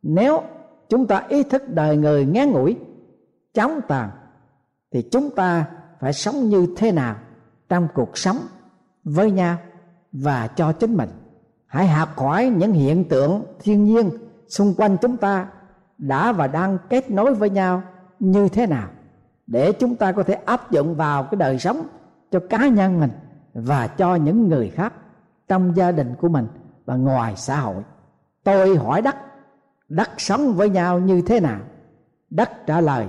Nếu 0.02 0.42
chúng 0.88 1.06
ta 1.06 1.26
ý 1.28 1.42
thức 1.42 1.62
đời 1.68 1.96
người 1.96 2.26
ngán 2.26 2.50
ngủi, 2.50 2.76
chóng 3.54 3.80
tàn, 3.88 4.10
thì 4.92 5.08
chúng 5.10 5.30
ta 5.30 5.66
phải 6.00 6.12
sống 6.12 6.48
như 6.48 6.66
thế 6.76 6.92
nào 6.92 7.16
trong 7.68 7.88
cuộc 7.94 8.18
sống 8.18 8.36
với 9.04 9.30
nhau? 9.30 9.58
Và 10.14 10.46
cho 10.46 10.72
chính 10.72 10.96
mình. 10.96 11.08
Hãy 11.66 11.88
học 11.88 12.08
hỏi 12.16 12.52
những 12.56 12.72
hiện 12.72 13.08
tượng 13.08 13.44
thiên 13.62 13.84
nhiên 13.84 14.10
xung 14.48 14.74
quanh 14.76 14.96
chúng 14.96 15.16
ta 15.16 15.46
đã 15.98 16.32
và 16.32 16.46
đang 16.46 16.78
kết 16.90 17.10
nối 17.10 17.34
với 17.34 17.50
nhau 17.50 17.82
như 18.18 18.48
thế 18.48 18.66
nào 18.66 18.88
để 19.46 19.72
chúng 19.72 19.96
ta 19.96 20.12
có 20.12 20.22
thể 20.22 20.34
áp 20.34 20.70
dụng 20.70 20.94
vào 20.94 21.22
cái 21.22 21.36
đời 21.36 21.58
sống 21.58 21.86
cho 22.30 22.40
cá 22.50 22.68
nhân 22.68 23.00
mình 23.00 23.10
và 23.54 23.86
cho 23.86 24.14
những 24.14 24.48
người 24.48 24.70
khác 24.70 24.92
trong 25.48 25.76
gia 25.76 25.92
đình 25.92 26.14
của 26.20 26.28
mình 26.28 26.46
và 26.84 26.96
ngoài 26.96 27.34
xã 27.36 27.60
hội. 27.60 27.82
Tôi 28.44 28.76
hỏi 28.76 29.02
đất 29.02 29.16
đất 29.88 30.10
sống 30.18 30.54
với 30.54 30.70
nhau 30.70 30.98
như 30.98 31.22
thế 31.22 31.40
nào? 31.40 31.60
Đất 32.30 32.66
trả 32.66 32.80
lời, 32.80 33.06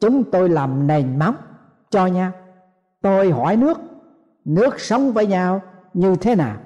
chúng 0.00 0.24
tôi 0.30 0.48
làm 0.48 0.86
nền 0.86 1.18
móng 1.18 1.36
cho 1.90 2.06
nhau. 2.06 2.32
Tôi 3.02 3.30
hỏi 3.30 3.56
nước 3.56 3.78
nước 4.44 4.80
sống 4.80 5.12
với 5.12 5.26
nhau 5.26 5.60
như 5.94 6.16
thế 6.16 6.34
nào? 6.34 6.56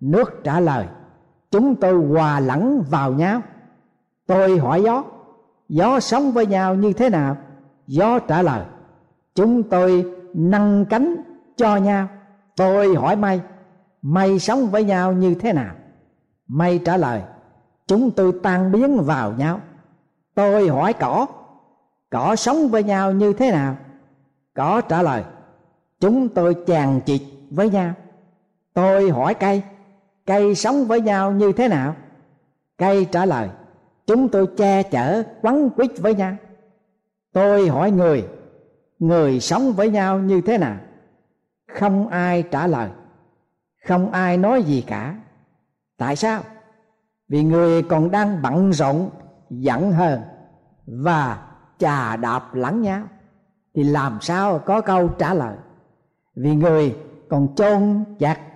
Nước 0.00 0.40
trả 0.44 0.60
lời, 0.60 0.86
chúng 1.50 1.76
tôi 1.76 1.94
hòa 1.94 2.40
lẫn 2.40 2.82
vào 2.90 3.12
nhau. 3.12 3.42
Tôi 4.26 4.58
hỏi 4.58 4.82
gió 4.82 5.04
gió 5.68 6.00
sống 6.00 6.32
với 6.32 6.46
nhau 6.46 6.74
như 6.74 6.92
thế 6.92 7.10
nào? 7.10 7.36
Gió 7.86 8.18
trả 8.18 8.42
lời, 8.42 8.64
chúng 9.34 9.62
tôi 9.62 10.04
nâng 10.34 10.84
cánh 10.84 11.16
cho 11.56 11.76
nhau. 11.76 12.08
Tôi 12.56 12.94
hỏi 12.94 13.16
mây 13.16 13.40
mây 14.02 14.38
sống 14.38 14.66
với 14.66 14.84
nhau 14.84 15.12
như 15.12 15.34
thế 15.34 15.52
nào? 15.52 15.74
Mây 16.48 16.80
trả 16.84 16.96
lời, 16.96 17.22
chúng 17.86 18.10
tôi 18.10 18.32
tan 18.42 18.72
biến 18.72 19.00
vào 19.00 19.32
nhau. 19.32 19.60
Tôi 20.34 20.68
hỏi, 20.68 20.92
cỏ 20.92 21.26
cỏ 22.10 22.36
sống 22.36 22.68
với 22.68 22.84
nhau 22.84 23.12
như 23.12 23.32
thế 23.32 23.50
nào? 23.50 23.76
Cỏ 24.54 24.80
trả 24.80 25.02
lời, 25.02 25.24
chúng 26.00 26.28
tôi 26.28 26.54
chàng 26.66 27.00
chịt 27.00 27.22
với 27.50 27.70
nhau 27.70 27.92
tôi 28.78 29.10
hỏi 29.10 29.34
cây 29.34 29.62
cây 30.26 30.54
sống 30.54 30.84
với 30.84 31.00
nhau 31.00 31.32
như 31.32 31.52
thế 31.52 31.68
nào? 31.68 31.96
Cây 32.76 33.04
trả 33.12 33.24
lời, 33.24 33.48
chúng 34.06 34.28
tôi 34.28 34.46
che 34.56 34.82
chở, 34.82 35.22
quấn 35.42 35.70
quýt 35.70 35.90
với 35.98 36.14
nhau. 36.14 36.36
Tôi 37.32 37.68
hỏi 37.68 37.90
người 37.90 38.28
người 38.98 39.40
sống 39.40 39.72
với 39.72 39.90
nhau 39.90 40.18
như 40.18 40.40
thế 40.40 40.58
nào? 40.58 40.76
Không 41.72 42.08
ai 42.08 42.42
trả 42.42 42.66
lời, 42.66 42.90
không 43.86 44.12
ai 44.12 44.36
nói 44.36 44.62
gì 44.62 44.84
cả. 44.86 45.16
Tại 45.96 46.16
sao? 46.16 46.42
Vì 47.28 47.44
người 47.44 47.82
còn 47.82 48.10
đang 48.10 48.42
bận 48.42 48.72
rộn, 48.72 49.10
giận 49.50 49.92
hờn 49.92 50.20
và 50.86 51.48
chà 51.78 52.16
đạp 52.16 52.54
lẫn 52.54 52.82
nhau. 52.82 53.02
Thì 53.74 53.84
làm 53.84 54.18
sao 54.20 54.58
có 54.58 54.80
câu 54.80 55.08
trả 55.08 55.34
lời? 55.34 55.56
Vì 56.34 56.54
người 56.54 56.96
còn 57.28 57.54
chôn 57.54 58.04
chặt 58.18 58.47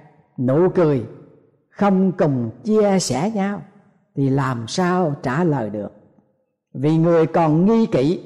nụ 0.46 0.68
cười, 0.68 1.06
không 1.70 2.12
cùng 2.12 2.50
chia 2.64 2.98
sẻ 2.98 3.30
nhau, 3.30 3.62
thì 4.14 4.30
làm 4.30 4.68
sao 4.68 5.14
trả 5.22 5.44
lời 5.44 5.70
được? 5.70 5.92
Vì 6.74 6.96
người 6.96 7.26
còn 7.26 7.66
nghi 7.66 7.86
kỵ 7.86 8.20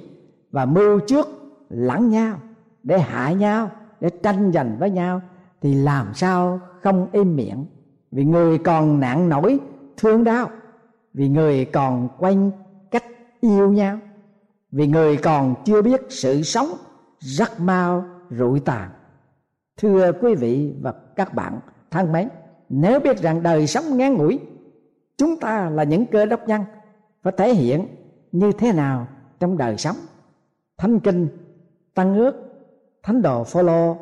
và 0.51 0.65
mưu 0.65 1.01
trước 1.01 1.29
lẫn 1.69 2.11
nhau, 2.11 2.39
để 2.83 2.99
hại 2.99 3.35
nhau, 3.35 3.71
để 4.01 4.11
tranh 4.23 4.53
giành 4.53 4.77
với 4.79 4.91
nhau, 4.91 5.21
thì 5.63 5.75
làm 5.75 6.15
sao 6.15 6.61
không 6.83 7.09
im 7.13 7.37
miệng? 7.37 7.67
Vì 8.13 8.25
người 8.25 8.59
còn 8.59 9.01
nặng 9.01 9.29
nổi, 9.29 9.59
thương 9.97 10.25
đau. 10.25 10.51
Vì 11.15 11.29
người 11.29 11.65
còn 11.65 12.09
quanh 12.19 12.51
cách 12.91 13.05
yêu 13.41 13.73
nhau. 13.73 13.99
Vì 14.73 14.87
người 14.87 15.17
còn 15.17 15.55
chưa 15.65 15.83
biết 15.83 16.01
sự 16.09 16.43
sống, 16.43 16.69
rất 17.19 17.61
mau 17.61 18.05
rụi 18.31 18.61
tàn. 18.61 18.91
Thưa 19.77 20.13
quý 20.21 20.35
vị 20.35 20.75
và 20.81 20.93
các 21.17 21.35
bạn 21.35 21.61
thân 21.91 22.13
mến, 22.13 22.29
nếu 22.69 23.01
biết 23.01 23.19
rằng 23.19 23.43
đời 23.43 23.67
sống 23.67 23.97
ngắn 23.97 24.15
ngủi, 24.15 24.41
chúng 25.17 25.41
ta 25.41 25.71
là 25.71 25.83
những 25.83 26.07
cơ 26.07 26.27
đốc 26.27 26.49
nhân 26.49 26.63
phải 27.23 27.33
thể 27.37 27.55
hiện 27.55 27.87
như 28.33 28.53
thế 28.53 28.73
nào 28.73 29.07
trong 29.41 29.59
đời 29.59 29.77
sống? 29.77 29.97
Thánh 30.79 31.01
kinh, 31.01 31.29
tăng 31.95 32.15
ước, 32.15 32.35
thánh 33.03 33.23
đồ 33.23 33.45
phaolô 33.45 33.97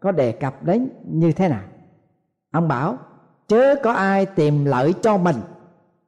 có 0.00 0.12
đề 0.12 0.32
cập 0.32 0.64
đến 0.64 0.88
như 1.04 1.32
thế 1.32 1.48
nào? 1.48 1.62
Ông 2.52 2.68
bảo, 2.68 2.98
chớ 3.48 3.74
có 3.82 3.92
ai 3.92 4.26
tìm 4.26 4.64
lợi 4.64 4.94
cho 5.02 5.16
mình, 5.16 5.36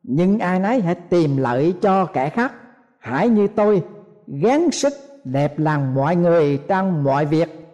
nhưng 0.02 0.38
ai 0.38 0.60
nấy 0.60 0.80
hãy 0.80 0.94
tìm 0.94 1.36
lợi 1.36 1.74
cho 1.82 2.06
kẻ 2.06 2.30
khác. 2.30 2.52
Hãy 2.98 3.28
như 3.28 3.48
tôi, 3.48 3.82
gắng 4.26 4.70
sức 4.70 4.92
đẹp 5.24 5.58
lòng 5.58 5.94
mọi 5.94 6.16
người 6.16 6.60
trong 6.68 7.04
mọi 7.04 7.26
việc, 7.26 7.68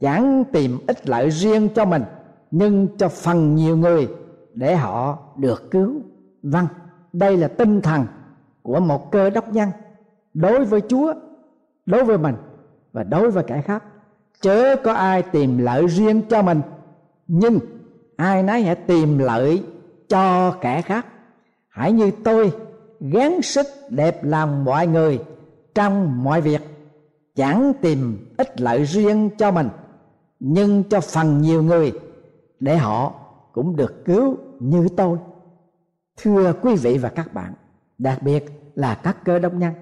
chẳng 0.00 0.44
tìm 0.52 0.78
ích 0.86 1.08
lợi 1.08 1.30
riêng 1.30 1.68
cho 1.74 1.84
mình 1.84 2.02
nhưng 2.58 2.88
cho 2.98 3.08
phần 3.08 3.54
nhiều 3.54 3.76
người 3.76 4.08
để 4.54 4.76
họ 4.76 5.18
được 5.36 5.70
cứu. 5.70 6.00
Vâng 6.42 6.66
đây 7.12 7.36
là 7.36 7.48
tinh 7.48 7.80
thần 7.80 8.06
của 8.62 8.80
một 8.80 9.12
cơ 9.12 9.30
đốc 9.30 9.52
nhân 9.52 9.68
đối 10.34 10.64
với 10.64 10.80
chúa, 10.88 11.14
đối 11.86 12.04
với 12.04 12.18
mình 12.18 12.34
và 12.92 13.02
đối 13.02 13.30
với 13.30 13.44
kẻ 13.44 13.62
khác. 13.62 13.84
Chớ 14.40 14.76
có 14.84 14.92
ai 14.92 15.22
tìm 15.22 15.58
lợi 15.58 15.86
riêng 15.86 16.22
cho 16.28 16.42
mình, 16.42 16.60
nhưng 17.28 17.58
ai 18.16 18.42
nấy 18.42 18.62
hãy 18.62 18.74
tìm 18.74 19.18
lợi 19.18 19.62
cho 20.08 20.50
kẻ 20.60 20.82
khác. 20.82 21.06
Hãy 21.68 21.92
như 21.92 22.10
tôi, 22.24 22.52
gắng 23.00 23.42
sức 23.42 23.66
đẹp 23.90 24.24
lòng 24.24 24.64
mọi 24.64 24.86
người 24.86 25.20
trong 25.74 26.24
mọi 26.24 26.40
việc. 26.40 26.60
Chẳng 27.34 27.72
tìm 27.80 28.26
ích 28.36 28.60
lợi 28.60 28.84
riêng 28.84 29.30
cho 29.38 29.50
mình, 29.50 29.68
nhưng 30.40 30.84
cho 30.84 31.00
phần 31.00 31.40
nhiều 31.40 31.62
người 31.62 31.92
để 32.60 32.76
họ 32.76 33.14
cũng 33.52 33.76
được 33.76 34.04
cứu 34.04 34.36
như 34.60 34.88
tôi. 34.96 35.18
Thưa 36.16 36.52
quý 36.62 36.74
vị 36.74 36.98
và 36.98 37.08
các 37.08 37.34
bạn, 37.34 37.54
đặc 37.98 38.22
biệt 38.22 38.44
là 38.74 38.94
các 38.94 39.24
cơ 39.24 39.38
đốc 39.38 39.54
nhân, 39.54 39.74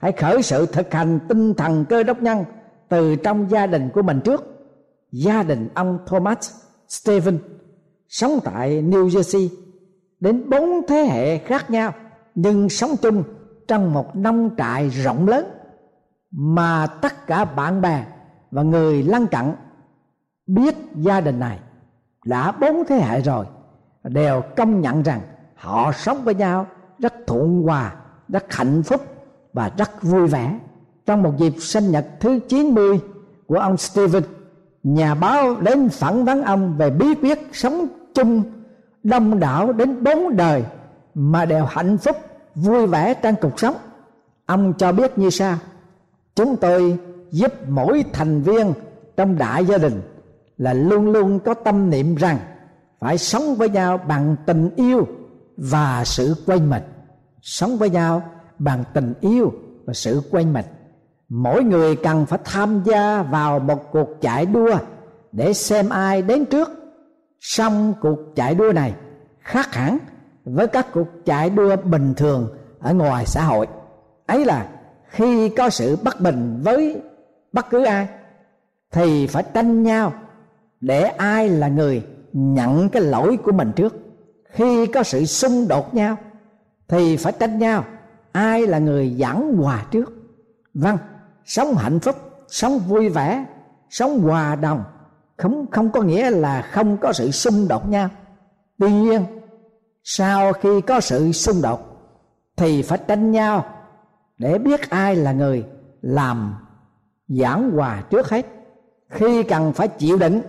hãy 0.00 0.12
khởi 0.12 0.42
sự 0.42 0.66
thực 0.66 0.94
hành 0.94 1.18
tinh 1.28 1.54
thần 1.54 1.84
cơ 1.84 2.02
đốc 2.02 2.22
nhân 2.22 2.44
từ 2.88 3.16
trong 3.16 3.50
gia 3.50 3.66
đình 3.66 3.90
của 3.94 4.02
mình 4.02 4.20
trước. 4.24 4.44
Gia 5.12 5.42
đình 5.42 5.68
ông 5.74 5.98
Thomas 6.06 6.52
Stephen 6.88 7.38
sống 8.08 8.38
tại 8.44 8.82
New 8.82 9.08
Jersey, 9.08 9.48
đến 10.20 10.50
bốn 10.50 10.86
thế 10.88 11.04
hệ 11.04 11.38
khác 11.38 11.70
nhau, 11.70 11.92
nhưng 12.34 12.68
sống 12.68 12.90
chung 13.02 13.22
trong 13.68 13.92
một 13.94 14.16
nông 14.16 14.50
trại 14.56 14.88
rộng 14.88 15.28
lớn 15.28 15.46
mà 16.30 16.86
tất 16.86 17.26
cả 17.26 17.44
bạn 17.44 17.80
bè 17.80 18.04
và 18.50 18.62
người 18.62 19.02
lân 19.02 19.26
cận 19.26 19.52
biết 20.46 20.74
gia 20.94 21.20
đình 21.20 21.38
này 21.38 21.58
đã 22.24 22.52
bốn 22.52 22.84
thế 22.88 22.96
hệ 22.96 23.20
rồi, 23.20 23.46
đều 24.04 24.42
công 24.56 24.80
nhận 24.80 25.02
rằng 25.02 25.20
họ 25.54 25.92
sống 25.92 26.24
với 26.24 26.34
nhau 26.34 26.66
rất 26.98 27.14
thuận 27.26 27.62
hòa, 27.62 27.94
rất 28.28 28.54
hạnh 28.54 28.82
phúc 28.82 29.00
và 29.52 29.70
rất 29.76 30.02
vui 30.02 30.26
vẻ. 30.26 30.58
Trong 31.06 31.22
một 31.22 31.32
dịp 31.38 31.54
sinh 31.58 31.90
nhật 31.90 32.06
thứ 32.20 32.38
90 32.48 33.00
của 33.46 33.58
ông 33.58 33.76
Steven, 33.76 34.22
nhà 34.82 35.14
báo 35.14 35.56
đến 35.60 35.88
phỏng 35.88 36.24
vấn 36.24 36.42
ông 36.42 36.76
về 36.78 36.90
bí 36.90 37.14
quyết 37.14 37.38
sống 37.52 37.86
chung 38.14 38.42
đông 39.02 39.40
đảo 39.40 39.72
đến 39.72 40.04
bốn 40.04 40.36
đời 40.36 40.64
mà 41.14 41.44
đều 41.44 41.64
hạnh 41.64 41.98
phúc, 41.98 42.16
vui 42.54 42.86
vẻ 42.86 43.14
trong 43.14 43.34
cuộc 43.40 43.60
sống. 43.60 43.74
Ông 44.46 44.74
cho 44.78 44.92
biết 44.92 45.18
như 45.18 45.30
sau, 45.30 45.56
chúng 46.34 46.56
tôi 46.56 46.98
giúp 47.30 47.52
mỗi 47.68 48.04
thành 48.12 48.42
viên 48.42 48.72
trong 49.16 49.38
đại 49.38 49.64
gia 49.64 49.78
đình 49.78 50.02
là 50.58 50.72
luôn 50.72 51.10
luôn 51.10 51.40
có 51.40 51.54
tâm 51.54 51.90
niệm 51.90 52.14
rằng 52.14 52.38
phải 53.00 53.18
sống 53.18 53.54
với 53.54 53.70
nhau 53.70 53.98
bằng 53.98 54.36
tình 54.46 54.70
yêu 54.76 55.06
và 55.56 56.04
sự 56.04 56.34
quay 56.46 56.60
mình. 56.60 56.82
Sống 57.42 57.78
với 57.78 57.90
nhau 57.90 58.22
bằng 58.58 58.84
tình 58.94 59.14
yêu 59.20 59.52
và 59.84 59.94
sự 59.94 60.22
quay 60.30 60.44
mình. 60.44 60.64
Mỗi 61.28 61.64
người 61.64 61.96
cần 61.96 62.26
phải 62.26 62.38
tham 62.44 62.82
gia 62.84 63.22
vào 63.22 63.58
một 63.58 63.92
cuộc 63.92 64.08
chạy 64.20 64.46
đua 64.46 64.76
để 65.32 65.52
xem 65.52 65.88
ai 65.88 66.22
đến 66.22 66.44
trước. 66.44 66.70
Xong 67.40 67.94
cuộc 68.00 68.18
chạy 68.36 68.54
đua 68.54 68.72
này 68.72 68.94
khác 69.40 69.74
hẳn 69.74 69.98
với 70.44 70.66
các 70.66 70.86
cuộc 70.92 71.08
chạy 71.24 71.50
đua 71.50 71.76
bình 71.76 72.14
thường 72.16 72.48
ở 72.80 72.94
ngoài 72.94 73.26
xã 73.26 73.42
hội. 73.44 73.66
Ấy 74.26 74.44
là 74.44 74.68
khi 75.08 75.48
có 75.48 75.70
sự 75.70 75.96
bất 76.04 76.20
bình 76.20 76.60
với 76.64 77.02
bất 77.52 77.70
cứ 77.70 77.84
ai, 77.84 78.08
thì 78.92 79.26
phải 79.26 79.44
tranh 79.54 79.82
nhau 79.82 80.12
để 80.80 81.02
ai 81.02 81.48
là 81.48 81.68
người 81.68 82.06
nhận 82.32 82.88
cái 82.88 83.02
lỗi 83.02 83.38
của 83.44 83.52
mình 83.52 83.72
trước? 83.76 83.96
Khi 84.50 84.86
có 84.86 85.02
sự 85.02 85.24
xung 85.24 85.68
đột 85.68 85.94
nhau, 85.94 86.16
thì 86.88 87.16
phải 87.16 87.32
tranh 87.32 87.58
nhau. 87.58 87.84
Ai 88.32 88.66
là 88.66 88.78
người 88.78 89.16
giảng 89.18 89.56
hòa 89.56 89.86
trước? 89.90 90.12
Vâng 90.74 90.98
sống 91.48 91.74
hạnh 91.74 92.00
phúc, 92.00 92.16
sống 92.48 92.78
vui 92.78 93.08
vẻ, 93.08 93.44
sống 93.90 94.18
hòa 94.18 94.54
đồng, 94.54 94.84
không 95.36 95.66
không 95.70 95.90
có 95.90 96.02
nghĩa 96.02 96.30
là 96.30 96.62
không 96.62 96.96
có 96.96 97.12
sự 97.12 97.30
xung 97.30 97.68
đột 97.68 97.88
nhau. 97.88 98.08
Tuy 98.78 98.92
nhiên, 98.92 99.22
sau 100.04 100.52
khi 100.52 100.80
có 100.80 101.00
sự 101.00 101.32
xung 101.32 101.62
đột, 101.62 101.80
thì 102.56 102.82
phải 102.82 102.98
tranh 103.08 103.30
nhau 103.30 103.64
để 104.38 104.58
biết 104.58 104.90
ai 104.90 105.16
là 105.16 105.32
người 105.32 105.64
làm 106.02 106.54
giảng 107.28 107.70
hòa 107.70 108.02
trước 108.10 108.30
hết. 108.30 108.46
Khi 109.08 109.42
cần 109.42 109.72
phải 109.72 109.88
chịu 109.88 110.16
đựng 110.16 110.40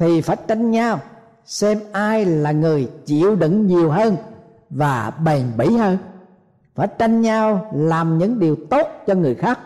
thì 0.00 0.20
phải 0.20 0.36
tranh 0.48 0.70
nhau, 0.70 0.98
xem 1.44 1.78
ai 1.92 2.24
là 2.24 2.52
người 2.52 2.90
chịu 3.06 3.36
đựng 3.36 3.66
nhiều 3.66 3.90
hơn 3.90 4.16
và 4.70 5.12
bền 5.24 5.46
bỉ 5.56 5.76
hơn. 5.76 5.98
Phải 6.74 6.88
tranh 6.98 7.20
nhau 7.20 7.70
làm 7.74 8.18
những 8.18 8.38
điều 8.38 8.56
tốt 8.70 8.88
cho 9.06 9.14
người 9.14 9.34
khác, 9.34 9.58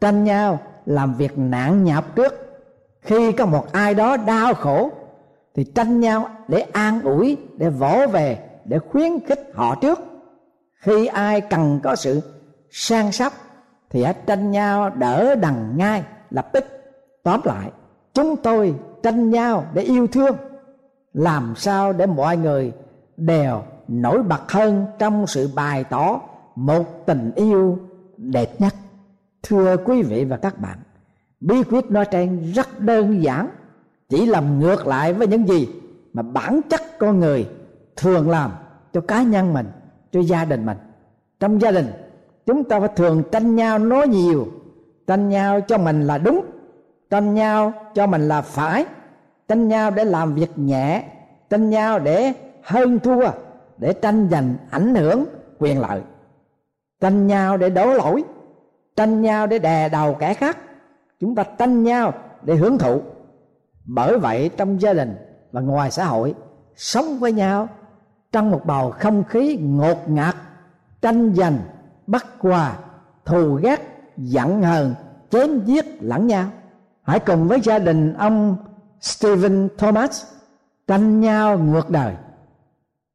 tranh 0.00 0.24
nhau 0.24 0.58
làm 0.86 1.14
việc 1.14 1.38
nặng 1.38 1.84
nhọc 1.84 2.16
trước. 2.16 2.34
Khi 3.00 3.32
có 3.32 3.46
một 3.46 3.72
ai 3.72 3.94
đó 3.94 4.16
đau 4.16 4.54
khổ, 4.54 4.90
thì 5.54 5.64
tranh 5.64 6.00
nhau 6.00 6.28
để 6.48 6.60
an 6.60 7.02
ủi, 7.02 7.36
để 7.56 7.70
vỗ 7.70 8.06
về, 8.12 8.38
để 8.64 8.78
khuyến 8.78 9.12
khích 9.26 9.50
họ 9.54 9.74
trước. 9.74 10.00
Khi 10.80 11.06
ai 11.06 11.40
cần 11.40 11.80
có 11.82 11.96
sự 11.96 12.20
sang 12.70 13.12
sóc, 13.12 13.32
thì 13.90 14.02
hãy 14.02 14.14
tranh 14.26 14.50
nhau 14.50 14.90
đỡ 14.90 15.34
đằng 15.34 15.76
ngay, 15.76 16.02
lập 16.30 16.48
tức 16.52 16.64
tóm 17.22 17.40
lại. 17.44 17.70
Chúng 18.14 18.36
tôi 18.36 18.74
tranh 19.02 19.30
nhau 19.30 19.64
để 19.74 19.82
yêu 19.82 20.06
thương. 20.06 20.36
Làm 21.12 21.54
sao 21.56 21.92
để 21.92 22.06
mọi 22.06 22.36
người 22.36 22.72
đều 23.16 23.62
nổi 23.88 24.22
bật 24.22 24.52
hơn 24.52 24.86
trong 24.98 25.26
sự 25.26 25.50
bày 25.54 25.84
tỏ 25.84 26.20
một 26.54 27.06
tình 27.06 27.32
yêu 27.34 27.78
đẹp 28.16 28.60
nhất? 28.60 28.74
Thưa 29.42 29.76
quý 29.76 30.02
vị 30.02 30.24
và 30.24 30.36
các 30.36 30.60
bạn, 30.60 30.78
bí 31.40 31.62
quyết 31.62 31.90
nói 31.90 32.04
trên 32.10 32.52
rất 32.52 32.80
đơn 32.80 33.22
giản, 33.22 33.48
chỉ 34.08 34.26
làm 34.26 34.60
ngược 34.60 34.86
lại 34.86 35.12
với 35.12 35.26
những 35.26 35.48
gì 35.48 35.68
mà 36.12 36.22
bản 36.22 36.60
chất 36.70 36.80
con 36.98 37.20
người 37.20 37.48
thường 37.96 38.30
làm 38.30 38.50
cho 38.92 39.00
cá 39.00 39.22
nhân 39.22 39.54
mình, 39.54 39.66
cho 40.12 40.20
gia 40.20 40.44
đình 40.44 40.66
mình. 40.66 40.78
Trong 41.40 41.60
gia 41.60 41.70
đình, 41.70 41.86
chúng 42.46 42.64
ta 42.64 42.80
phải 42.80 42.88
thường 42.96 43.22
tranh 43.32 43.56
nhau 43.56 43.78
nói 43.78 44.08
nhiều, 44.08 44.46
tranh 45.06 45.28
nhau 45.28 45.60
cho 45.60 45.78
mình 45.78 46.06
là 46.06 46.18
đúng 46.18 46.44
tranh 47.10 47.34
nhau 47.34 47.72
cho 47.94 48.06
mình 48.06 48.28
là 48.28 48.40
phải. 48.40 48.86
Tranh 49.48 49.68
nhau 49.68 49.90
để 49.90 50.04
làm 50.04 50.34
việc 50.34 50.58
nhẹ. 50.58 51.04
Tranh 51.50 51.70
nhau 51.70 51.98
để 51.98 52.32
hơn 52.62 52.98
thua, 52.98 53.30
để 53.78 53.92
tranh 53.92 54.28
giành 54.30 54.56
ảnh 54.70 54.94
hưởng, 54.94 55.24
quyền 55.58 55.80
lợi. 55.80 56.00
Tranh 57.00 57.26
nhau 57.26 57.56
để 57.56 57.70
đổ 57.70 57.94
lỗi. 57.94 58.24
Tranh 58.96 59.22
nhau 59.22 59.46
để 59.46 59.58
đè 59.58 59.88
đầu 59.88 60.14
kẻ 60.14 60.34
khác. 60.34 60.58
Chúng 61.20 61.34
ta 61.34 61.42
tranh 61.42 61.82
nhau 61.82 62.12
để 62.42 62.54
hưởng 62.54 62.78
thụ. 62.78 63.00
Bởi 63.84 64.18
vậy 64.18 64.50
trong 64.56 64.80
gia 64.80 64.92
đình 64.92 65.16
và 65.52 65.60
ngoài 65.60 65.90
xã 65.90 66.04
hội, 66.04 66.34
sống 66.76 67.18
với 67.18 67.32
nhau 67.32 67.68
trong 68.32 68.50
một 68.50 68.60
bầu 68.64 68.90
không 68.90 69.24
khí 69.24 69.58
ngột 69.62 70.08
ngạt, 70.08 70.34
tranh 71.02 71.34
giành, 71.34 71.58
bắt 72.06 72.26
quà, 72.40 72.76
thù 73.24 73.54
ghét, 73.54 73.80
giận 74.16 74.62
hờn, 74.62 74.94
chém 75.30 75.64
giết 75.64 75.84
lẫn 76.00 76.26
nhau 76.26 76.44
hãy 77.06 77.20
cùng 77.20 77.48
với 77.48 77.60
gia 77.60 77.78
đình 77.78 78.14
ông 78.14 78.56
Stephen 79.00 79.68
Thomas 79.78 80.24
tranh 80.86 81.20
nhau 81.20 81.58
ngược 81.58 81.90
đời. 81.90 82.14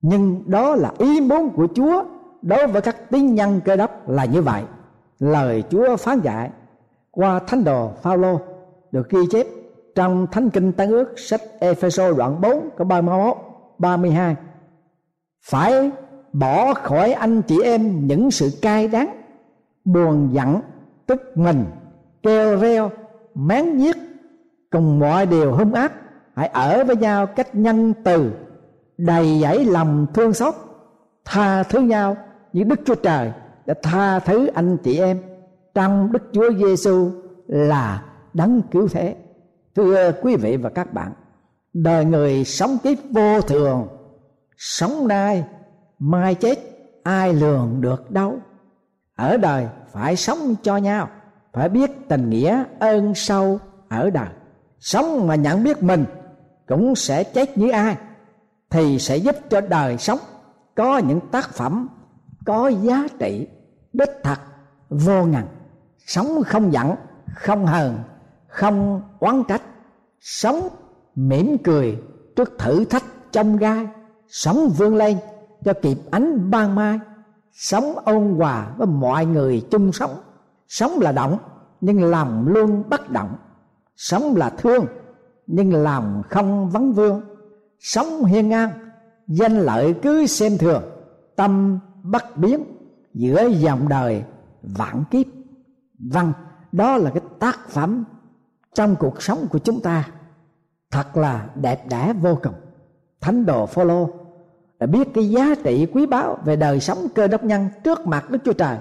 Nhưng 0.02 0.44
đó 0.52 0.76
là 0.76 0.92
ý 0.98 1.22
muốn 1.22 1.50
của 1.50 1.68
Chúa 1.76 2.04
đối 2.42 2.68
với 2.68 2.82
các 2.82 3.10
tín 3.10 3.36
nhân 3.36 3.62
cơ 3.66 3.76
đốc 3.76 4.10
là 4.10 4.26
như 4.26 4.42
vậy. 4.42 4.64
Lời 5.20 5.64
Chúa 5.70 5.96
phán 5.96 6.20
dạy 6.20 6.50
qua 7.12 7.40
thánh 7.40 7.64
đồ 7.64 7.92
Phaolô 8.02 8.40
được 8.92 9.10
ghi 9.10 9.20
chép 9.32 9.48
trong 9.96 10.28
thánh 10.32 10.50
kinh 10.50 10.72
tân 10.72 10.90
ước, 10.90 11.14
sách 11.18 11.42
Epheso 11.60 12.12
đoạn 12.12 12.42
4 12.42 12.70
câu 12.78 12.88
31 12.88 13.38
32 13.78 14.36
phải 15.50 15.92
bỏ 16.34 16.74
khỏi 16.74 17.14
anh 17.14 17.42
chị 17.42 17.62
em 17.64 18.08
những 18.08 18.32
sự 18.32 18.50
cay 18.62 18.88
đắng, 18.88 19.22
buồn 19.86 20.30
giận, 20.34 20.62
tức 21.06 21.22
mình, 21.36 21.66
kêu 22.24 22.58
reo 22.58 22.92
mán 23.36 23.78
nhiếc, 23.78 23.98
cùng 24.70 25.00
mọi 25.00 25.26
điều 25.26 25.56
hung 25.56 25.74
ác, 25.74 25.94
hãy 26.36 26.48
ở 26.48 26.84
với 26.84 26.96
nhau 26.96 27.26
cách 27.26 27.56
nhân 27.56 27.94
từ, 28.04 28.32
đầy 28.98 29.40
dẫy 29.42 29.66
lòng 29.66 30.08
thương 30.14 30.34
xót, 30.34 30.54
tha 31.26 31.64
thứ 31.64 31.80
nhau 31.80 32.18
như 32.54 32.64
đức 32.64 32.80
chúa 32.86 32.96
trời 32.96 33.32
đã 33.66 33.74
tha 33.84 34.20
thứ 34.20 34.48
anh 34.48 34.78
chị 34.78 35.00
em. 35.00 35.20
Trong 35.74 36.12
đức 36.12 36.24
chúa 36.32 36.52
giêsu 36.54 37.12
là 37.48 38.04
đấng 38.34 38.62
cứu 38.72 38.88
thế. 38.88 39.16
Thưa 39.76 40.12
quý 40.22 40.36
vị 40.36 40.58
và 40.58 40.70
các 40.70 40.94
bạn, 40.94 41.12
đời 41.74 42.06
người 42.06 42.44
sống 42.44 42.78
kiếp 42.84 42.98
vô 43.12 43.42
thường, 43.42 43.88
sống 44.58 45.08
nay 45.08 45.46
mai 46.00 46.36
chết, 46.36 46.60
ai 47.04 47.34
lường 47.34 47.82
được 47.82 48.12
đâu? 48.12 48.38
Ở 49.16 49.38
đời 49.38 49.68
phải 49.92 50.16
sống 50.16 50.56
cho 50.64 50.78
nhau 50.78 51.10
phải 51.54 51.70
biết 51.70 51.92
tình 52.10 52.30
nghĩa 52.30 52.64
ơn 52.80 53.16
sâu 53.16 53.60
ở 53.90 54.10
đời 54.10 54.30
sống 54.80 55.28
mà 55.28 55.36
nhận 55.36 55.64
biết 55.64 55.84
mình 55.84 56.06
cũng 56.68 56.96
sẽ 56.96 57.24
chết 57.24 57.58
như 57.58 57.70
ai, 57.70 57.98
thì 58.70 59.00
sẽ 59.00 59.18
giúp 59.18 59.36
cho 59.50 59.62
đời 59.62 59.98
sống 59.98 60.20
có 60.76 60.98
những 60.98 61.20
tác 61.32 61.50
phẩm, 61.50 61.88
có 62.46 62.68
giá 62.68 63.08
trị 63.20 63.48
đích 63.94 64.10
thật, 64.24 64.38
vô 64.90 65.24
ngần. 65.24 65.44
Sống 66.06 66.44
không 66.46 66.74
giận, 66.74 66.96
không 67.36 67.66
hờn, 67.66 68.00
không 68.48 69.02
oán 69.20 69.44
trách. 69.48 69.62
Sống 70.20 70.68
mỉm 71.16 71.58
cười 71.64 71.98
trước 72.36 72.54
thử 72.60 72.86
thách 72.86 73.04
trong 73.32 73.58
gai. 73.58 73.88
Sống 74.28 74.70
vươn 74.70 74.96
lên 74.96 75.18
cho 75.66 75.74
kịp 75.74 75.98
ánh 76.12 76.52
ban 76.52 76.76
mai. 76.76 77.00
Sống 77.52 77.96
ôn 78.06 78.36
hòa 78.38 78.72
với 78.78 78.88
mọi 78.88 79.26
người 79.26 79.68
chung 79.72 79.92
sống 79.92 80.22
sống 80.72 81.00
là 81.00 81.12
động, 81.12 81.38
nhưng 81.82 82.04
lòng 82.04 82.48
luôn 82.48 82.84
bất 82.90 83.10
động. 83.10 83.36
Sống 83.96 84.36
là 84.36 84.50
thương, 84.50 84.86
nhưng 85.48 85.84
lòng 85.84 86.24
không 86.30 86.70
vấn 86.70 86.94
vương. 86.94 87.22
Sống 87.80 88.26
hiên 88.26 88.50
ngang, 88.50 88.70
danh 89.28 89.60
lợi 89.60 89.96
cứ 90.02 90.26
xem 90.26 90.58
thường. 90.58 90.84
Tâm 91.36 91.80
bất 92.04 92.38
biến, 92.38 92.64
giữa 93.14 93.48
dòng 93.48 93.90
đời 93.90 94.24
vạn 94.62 95.04
kiếp. 95.12 95.26
Vâng 96.00 96.34
đó 96.72 96.98
là 96.98 97.10
cái 97.10 97.24
tác 97.40 97.70
phẩm 97.70 98.04
trong 98.74 98.96
cuộc 99.00 99.22
sống 99.22 99.48
của 99.52 99.60
chúng 99.60 99.82
ta. 99.82 100.08
Thật 100.92 101.18
là 101.18 101.50
đẹp 101.56 101.90
đẽ 101.90 102.14
vô 102.22 102.38
cùng. 102.44 102.56
Thánh 103.22 103.46
đồ 103.46 103.66
phaolô 103.66 104.10
đã 104.80 104.88
biết 104.88 105.08
cái 105.14 105.30
giá 105.30 105.56
trị 105.64 105.88
quý 105.94 106.06
báu 106.06 106.38
về 106.46 106.56
đời 106.56 106.80
sống 106.80 106.98
cơ 107.16 107.28
đốc 107.28 107.44
nhân 107.44 107.70
trước 107.84 108.08
mặt 108.08 108.30
đức 108.30 108.40
chúa 108.46 108.54
trời 108.54 108.78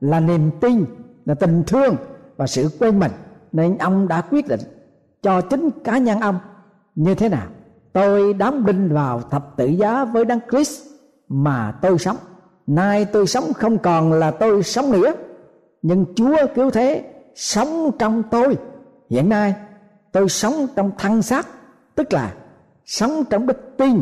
là 0.00 0.20
niềm 0.20 0.50
tin 0.60 0.84
là 1.26 1.34
tình 1.34 1.62
thương 1.66 1.96
và 2.36 2.46
sự 2.46 2.70
quên 2.78 2.98
mình. 2.98 3.12
Nên 3.52 3.78
ông 3.78 4.08
đã 4.08 4.20
quyết 4.20 4.48
định 4.48 4.60
cho 5.22 5.40
chính 5.40 5.70
cá 5.84 5.98
nhân 5.98 6.20
ông 6.20 6.38
như 6.94 7.14
thế 7.14 7.28
nào. 7.28 7.46
Tôi 7.92 8.34
đóng 8.34 8.66
đinh 8.66 8.94
vào 8.94 9.20
thập 9.20 9.56
tự 9.56 9.66
giá 9.66 10.04
với 10.04 10.24
đấng 10.24 10.40
Christ 10.50 10.82
mà 11.28 11.72
tôi 11.82 11.98
sống. 11.98 12.16
Nay 12.66 13.04
tôi 13.04 13.26
sống 13.26 13.52
không 13.52 13.78
còn 13.78 14.12
là 14.12 14.30
tôi 14.30 14.62
sống 14.62 14.92
nữa, 14.92 15.12
nhưng 15.82 16.04
Chúa 16.16 16.36
cứu 16.54 16.70
thế 16.70 17.12
sống 17.34 17.90
trong 17.98 18.22
tôi. 18.30 18.56
Hiện 19.10 19.28
nay 19.28 19.54
tôi 20.12 20.28
sống 20.28 20.66
trong 20.76 20.90
thân 20.98 21.22
xác, 21.22 21.46
tức 21.94 22.12
là 22.12 22.34
sống 22.84 23.24
trong 23.30 23.46
đức 23.46 23.76
tin 23.78 24.00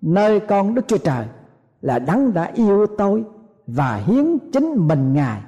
nơi 0.00 0.40
con 0.40 0.74
đức 0.74 0.88
chúa 0.88 0.98
trời 0.98 1.26
là 1.80 1.98
đấng 1.98 2.34
đã 2.34 2.50
yêu 2.54 2.86
tôi 2.98 3.24
và 3.66 3.96
hiến 3.96 4.38
chính 4.52 4.74
mình 4.88 5.12
ngài 5.12 5.40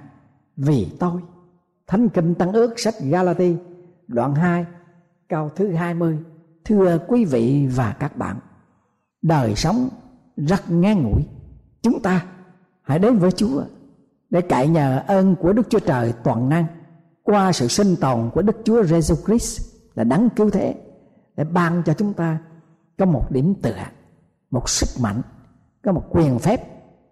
vì 0.59 0.87
tôi, 0.99 1.21
thánh 1.87 2.09
kinh 2.09 2.35
tăng 2.35 2.53
ước 2.53 2.81
sách 2.81 2.94
galati 3.01 3.57
đoạn 4.09 4.35
2 4.35 4.66
câu 5.29 5.51
thứ 5.57 5.73
20 5.73 6.18
thưa 6.64 6.99
quý 7.09 7.25
vị 7.25 7.68
và 7.75 7.97
các 8.01 8.16
bạn, 8.16 8.37
đời 9.23 9.55
sống 9.55 9.88
rất 10.37 10.71
ngắn 10.71 11.03
ngủi. 11.03 11.23
Chúng 11.83 12.03
ta 12.03 12.27
hãy 12.83 12.99
đến 12.99 13.18
với 13.18 13.33
chúa 13.33 13.62
để 14.31 14.40
cậy 14.40 14.68
nhờ 14.68 15.03
ơn 15.07 15.37
của 15.37 15.53
đức 15.53 15.66
chúa 15.71 15.79
trời 15.79 16.12
toàn 16.25 16.49
năng 16.49 16.66
qua 17.23 17.53
sự 17.53 17.68
sinh 17.68 17.97
tồn 18.01 18.31
của 18.35 18.42
đức 18.42 18.57
chúa 18.64 18.83
Jesus 18.83 19.27
christ 19.27 19.61
là 19.94 20.05
đấng 20.05 20.29
cứu 20.31 20.51
thế 20.51 20.75
để 21.37 21.44
ban 21.44 21.83
cho 21.87 21.94
chúng 21.94 22.14
ta 22.14 22.38
có 22.99 23.07
một 23.07 23.31
điểm 23.31 23.55
tựa, 23.62 23.85
một 24.51 24.68
sức 24.68 25.03
mạnh, 25.03 25.23
có 25.85 25.92
một 25.92 26.05
quyền 26.11 26.38
phép 26.38 26.61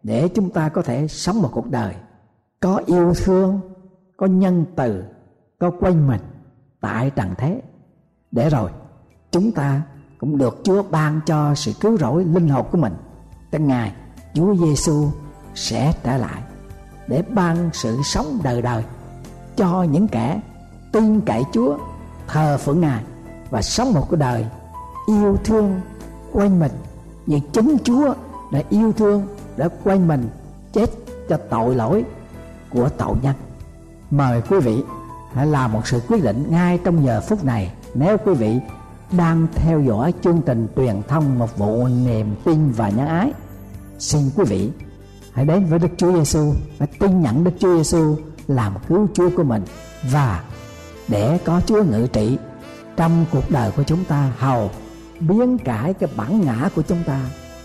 để 0.02 0.28
chúng 0.28 0.50
ta 0.50 0.68
có 0.68 0.82
thể 0.82 1.08
sống 1.08 1.42
một 1.42 1.50
cuộc 1.52 1.70
đời 1.70 1.94
có 2.60 2.80
yêu 2.86 3.12
thương, 3.24 3.60
có 4.16 4.26
nhân 4.26 4.64
từ, 4.76 5.04
có 5.58 5.70
quay 5.80 5.94
mình, 5.94 6.20
tại 6.80 7.10
trần 7.10 7.34
thế. 7.38 7.62
Để 8.30 8.48
rồi, 8.48 8.70
chúng 9.30 9.52
ta 9.52 9.82
cũng 10.18 10.38
được 10.38 10.60
Chúa 10.64 10.82
ban 10.90 11.20
cho 11.26 11.54
sự 11.54 11.72
cứu 11.80 11.96
rỗi 11.96 12.24
linh 12.24 12.48
hồn 12.48 12.66
của 12.72 12.78
mình. 12.78 12.94
Từng 13.50 13.66
ngày 13.66 13.92
Chúa 14.34 14.56
Giêsu 14.56 15.08
sẽ 15.54 15.92
trở 16.04 16.16
lại 16.16 16.42
để 17.08 17.22
ban 17.22 17.70
sự 17.72 17.98
sống 18.04 18.38
đời 18.44 18.62
đời 18.62 18.84
cho 19.56 19.82
những 19.82 20.08
kẻ 20.08 20.40
tin 20.92 21.20
cậy 21.20 21.42
Chúa, 21.52 21.78
thờ 22.28 22.58
phượng 22.58 22.80
Ngài 22.80 23.02
và 23.50 23.62
sống 23.62 23.92
một 23.92 24.06
cuộc 24.10 24.16
đời 24.16 24.46
yêu 25.06 25.36
thương 25.44 25.80
quanh 26.32 26.60
mình. 26.60 26.72
Như 27.26 27.40
chính 27.52 27.76
Chúa 27.84 28.14
đã 28.52 28.62
yêu 28.70 28.92
thương, 28.92 29.26
đã 29.56 29.68
quanh 29.84 30.08
mình, 30.08 30.28
chết 30.72 30.90
cho 31.28 31.36
tội 31.50 31.74
lỗi 31.74 32.04
của 32.70 32.88
tội 32.88 33.16
nhân. 33.22 33.34
Mời 34.10 34.42
quý 34.50 34.60
vị 34.60 34.82
hãy 35.32 35.46
làm 35.46 35.72
một 35.72 35.86
sự 35.86 36.00
quyết 36.08 36.24
định 36.24 36.46
ngay 36.50 36.78
trong 36.84 37.04
giờ 37.04 37.20
phút 37.28 37.44
này 37.44 37.72
nếu 37.94 38.16
quý 38.24 38.34
vị 38.34 38.58
đang 39.12 39.46
theo 39.54 39.80
dõi 39.80 40.14
chương 40.24 40.42
trình 40.46 40.68
truyền 40.76 41.02
thông 41.08 41.38
một 41.38 41.58
vụ 41.58 41.88
niềm 41.88 42.34
tin 42.44 42.70
và 42.70 42.88
nhân 42.88 43.06
ái. 43.06 43.32
Xin 43.98 44.30
quý 44.36 44.44
vị 44.44 44.70
hãy 45.32 45.44
đến 45.44 45.66
với 45.66 45.78
Đức 45.78 45.88
Chúa 45.96 46.12
Giêsu 46.12 46.52
và 46.78 46.86
tin 46.98 47.20
nhận 47.20 47.44
Đức 47.44 47.50
Chúa 47.58 47.76
Giêsu 47.76 48.16
làm 48.48 48.74
cứu 48.88 49.08
Chúa 49.14 49.30
của 49.36 49.44
mình. 49.44 49.64
Và 50.10 50.42
để 51.08 51.38
có 51.44 51.60
Chúa 51.66 51.84
ngự 51.84 52.06
trị 52.06 52.38
trong 52.96 53.24
cuộc 53.32 53.50
đời 53.50 53.70
của 53.76 53.82
chúng 53.82 54.04
ta, 54.04 54.32
hầu 54.38 54.70
biến 55.20 55.58
cải 55.58 55.94
cái 55.94 56.10
bản 56.16 56.40
ngã 56.40 56.68
của 56.74 56.82
chúng 56.82 57.02
ta 57.06 57.20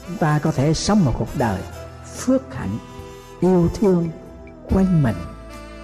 chúng 0.07 0.17
ta 0.17 0.39
có 0.39 0.51
thể 0.51 0.73
sống 0.73 1.05
một 1.05 1.13
cuộc 1.19 1.29
đời 1.37 1.61
phước 2.17 2.55
hạnh, 2.55 2.77
yêu 3.39 3.69
thương 3.79 4.09
quanh 4.73 5.03
mình 5.03 5.15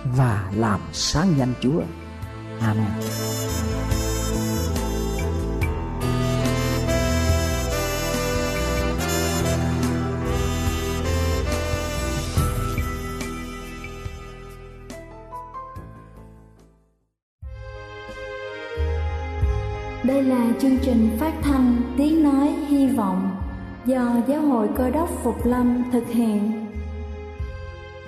và 0.04 0.52
làm 0.56 0.80
sáng 0.92 1.28
danh 1.38 1.54
Chúa. 1.62 1.82
Amen. 2.62 2.86
Đây 20.04 20.24
là 20.24 20.48
chương 20.62 20.78
trình 20.82 21.18
phát 21.20 21.34
thanh 21.44 21.82
Tiếng 21.98 22.24
Nói 22.24 22.48
Hy 22.68 22.88
Vọng 22.88 23.30
do 23.86 24.16
Giáo 24.28 24.42
hội 24.42 24.68
Cơ 24.78 24.90
đốc 24.90 25.10
Phục 25.24 25.46
Lâm 25.46 25.84
thực 25.92 26.08
hiện. 26.08 26.57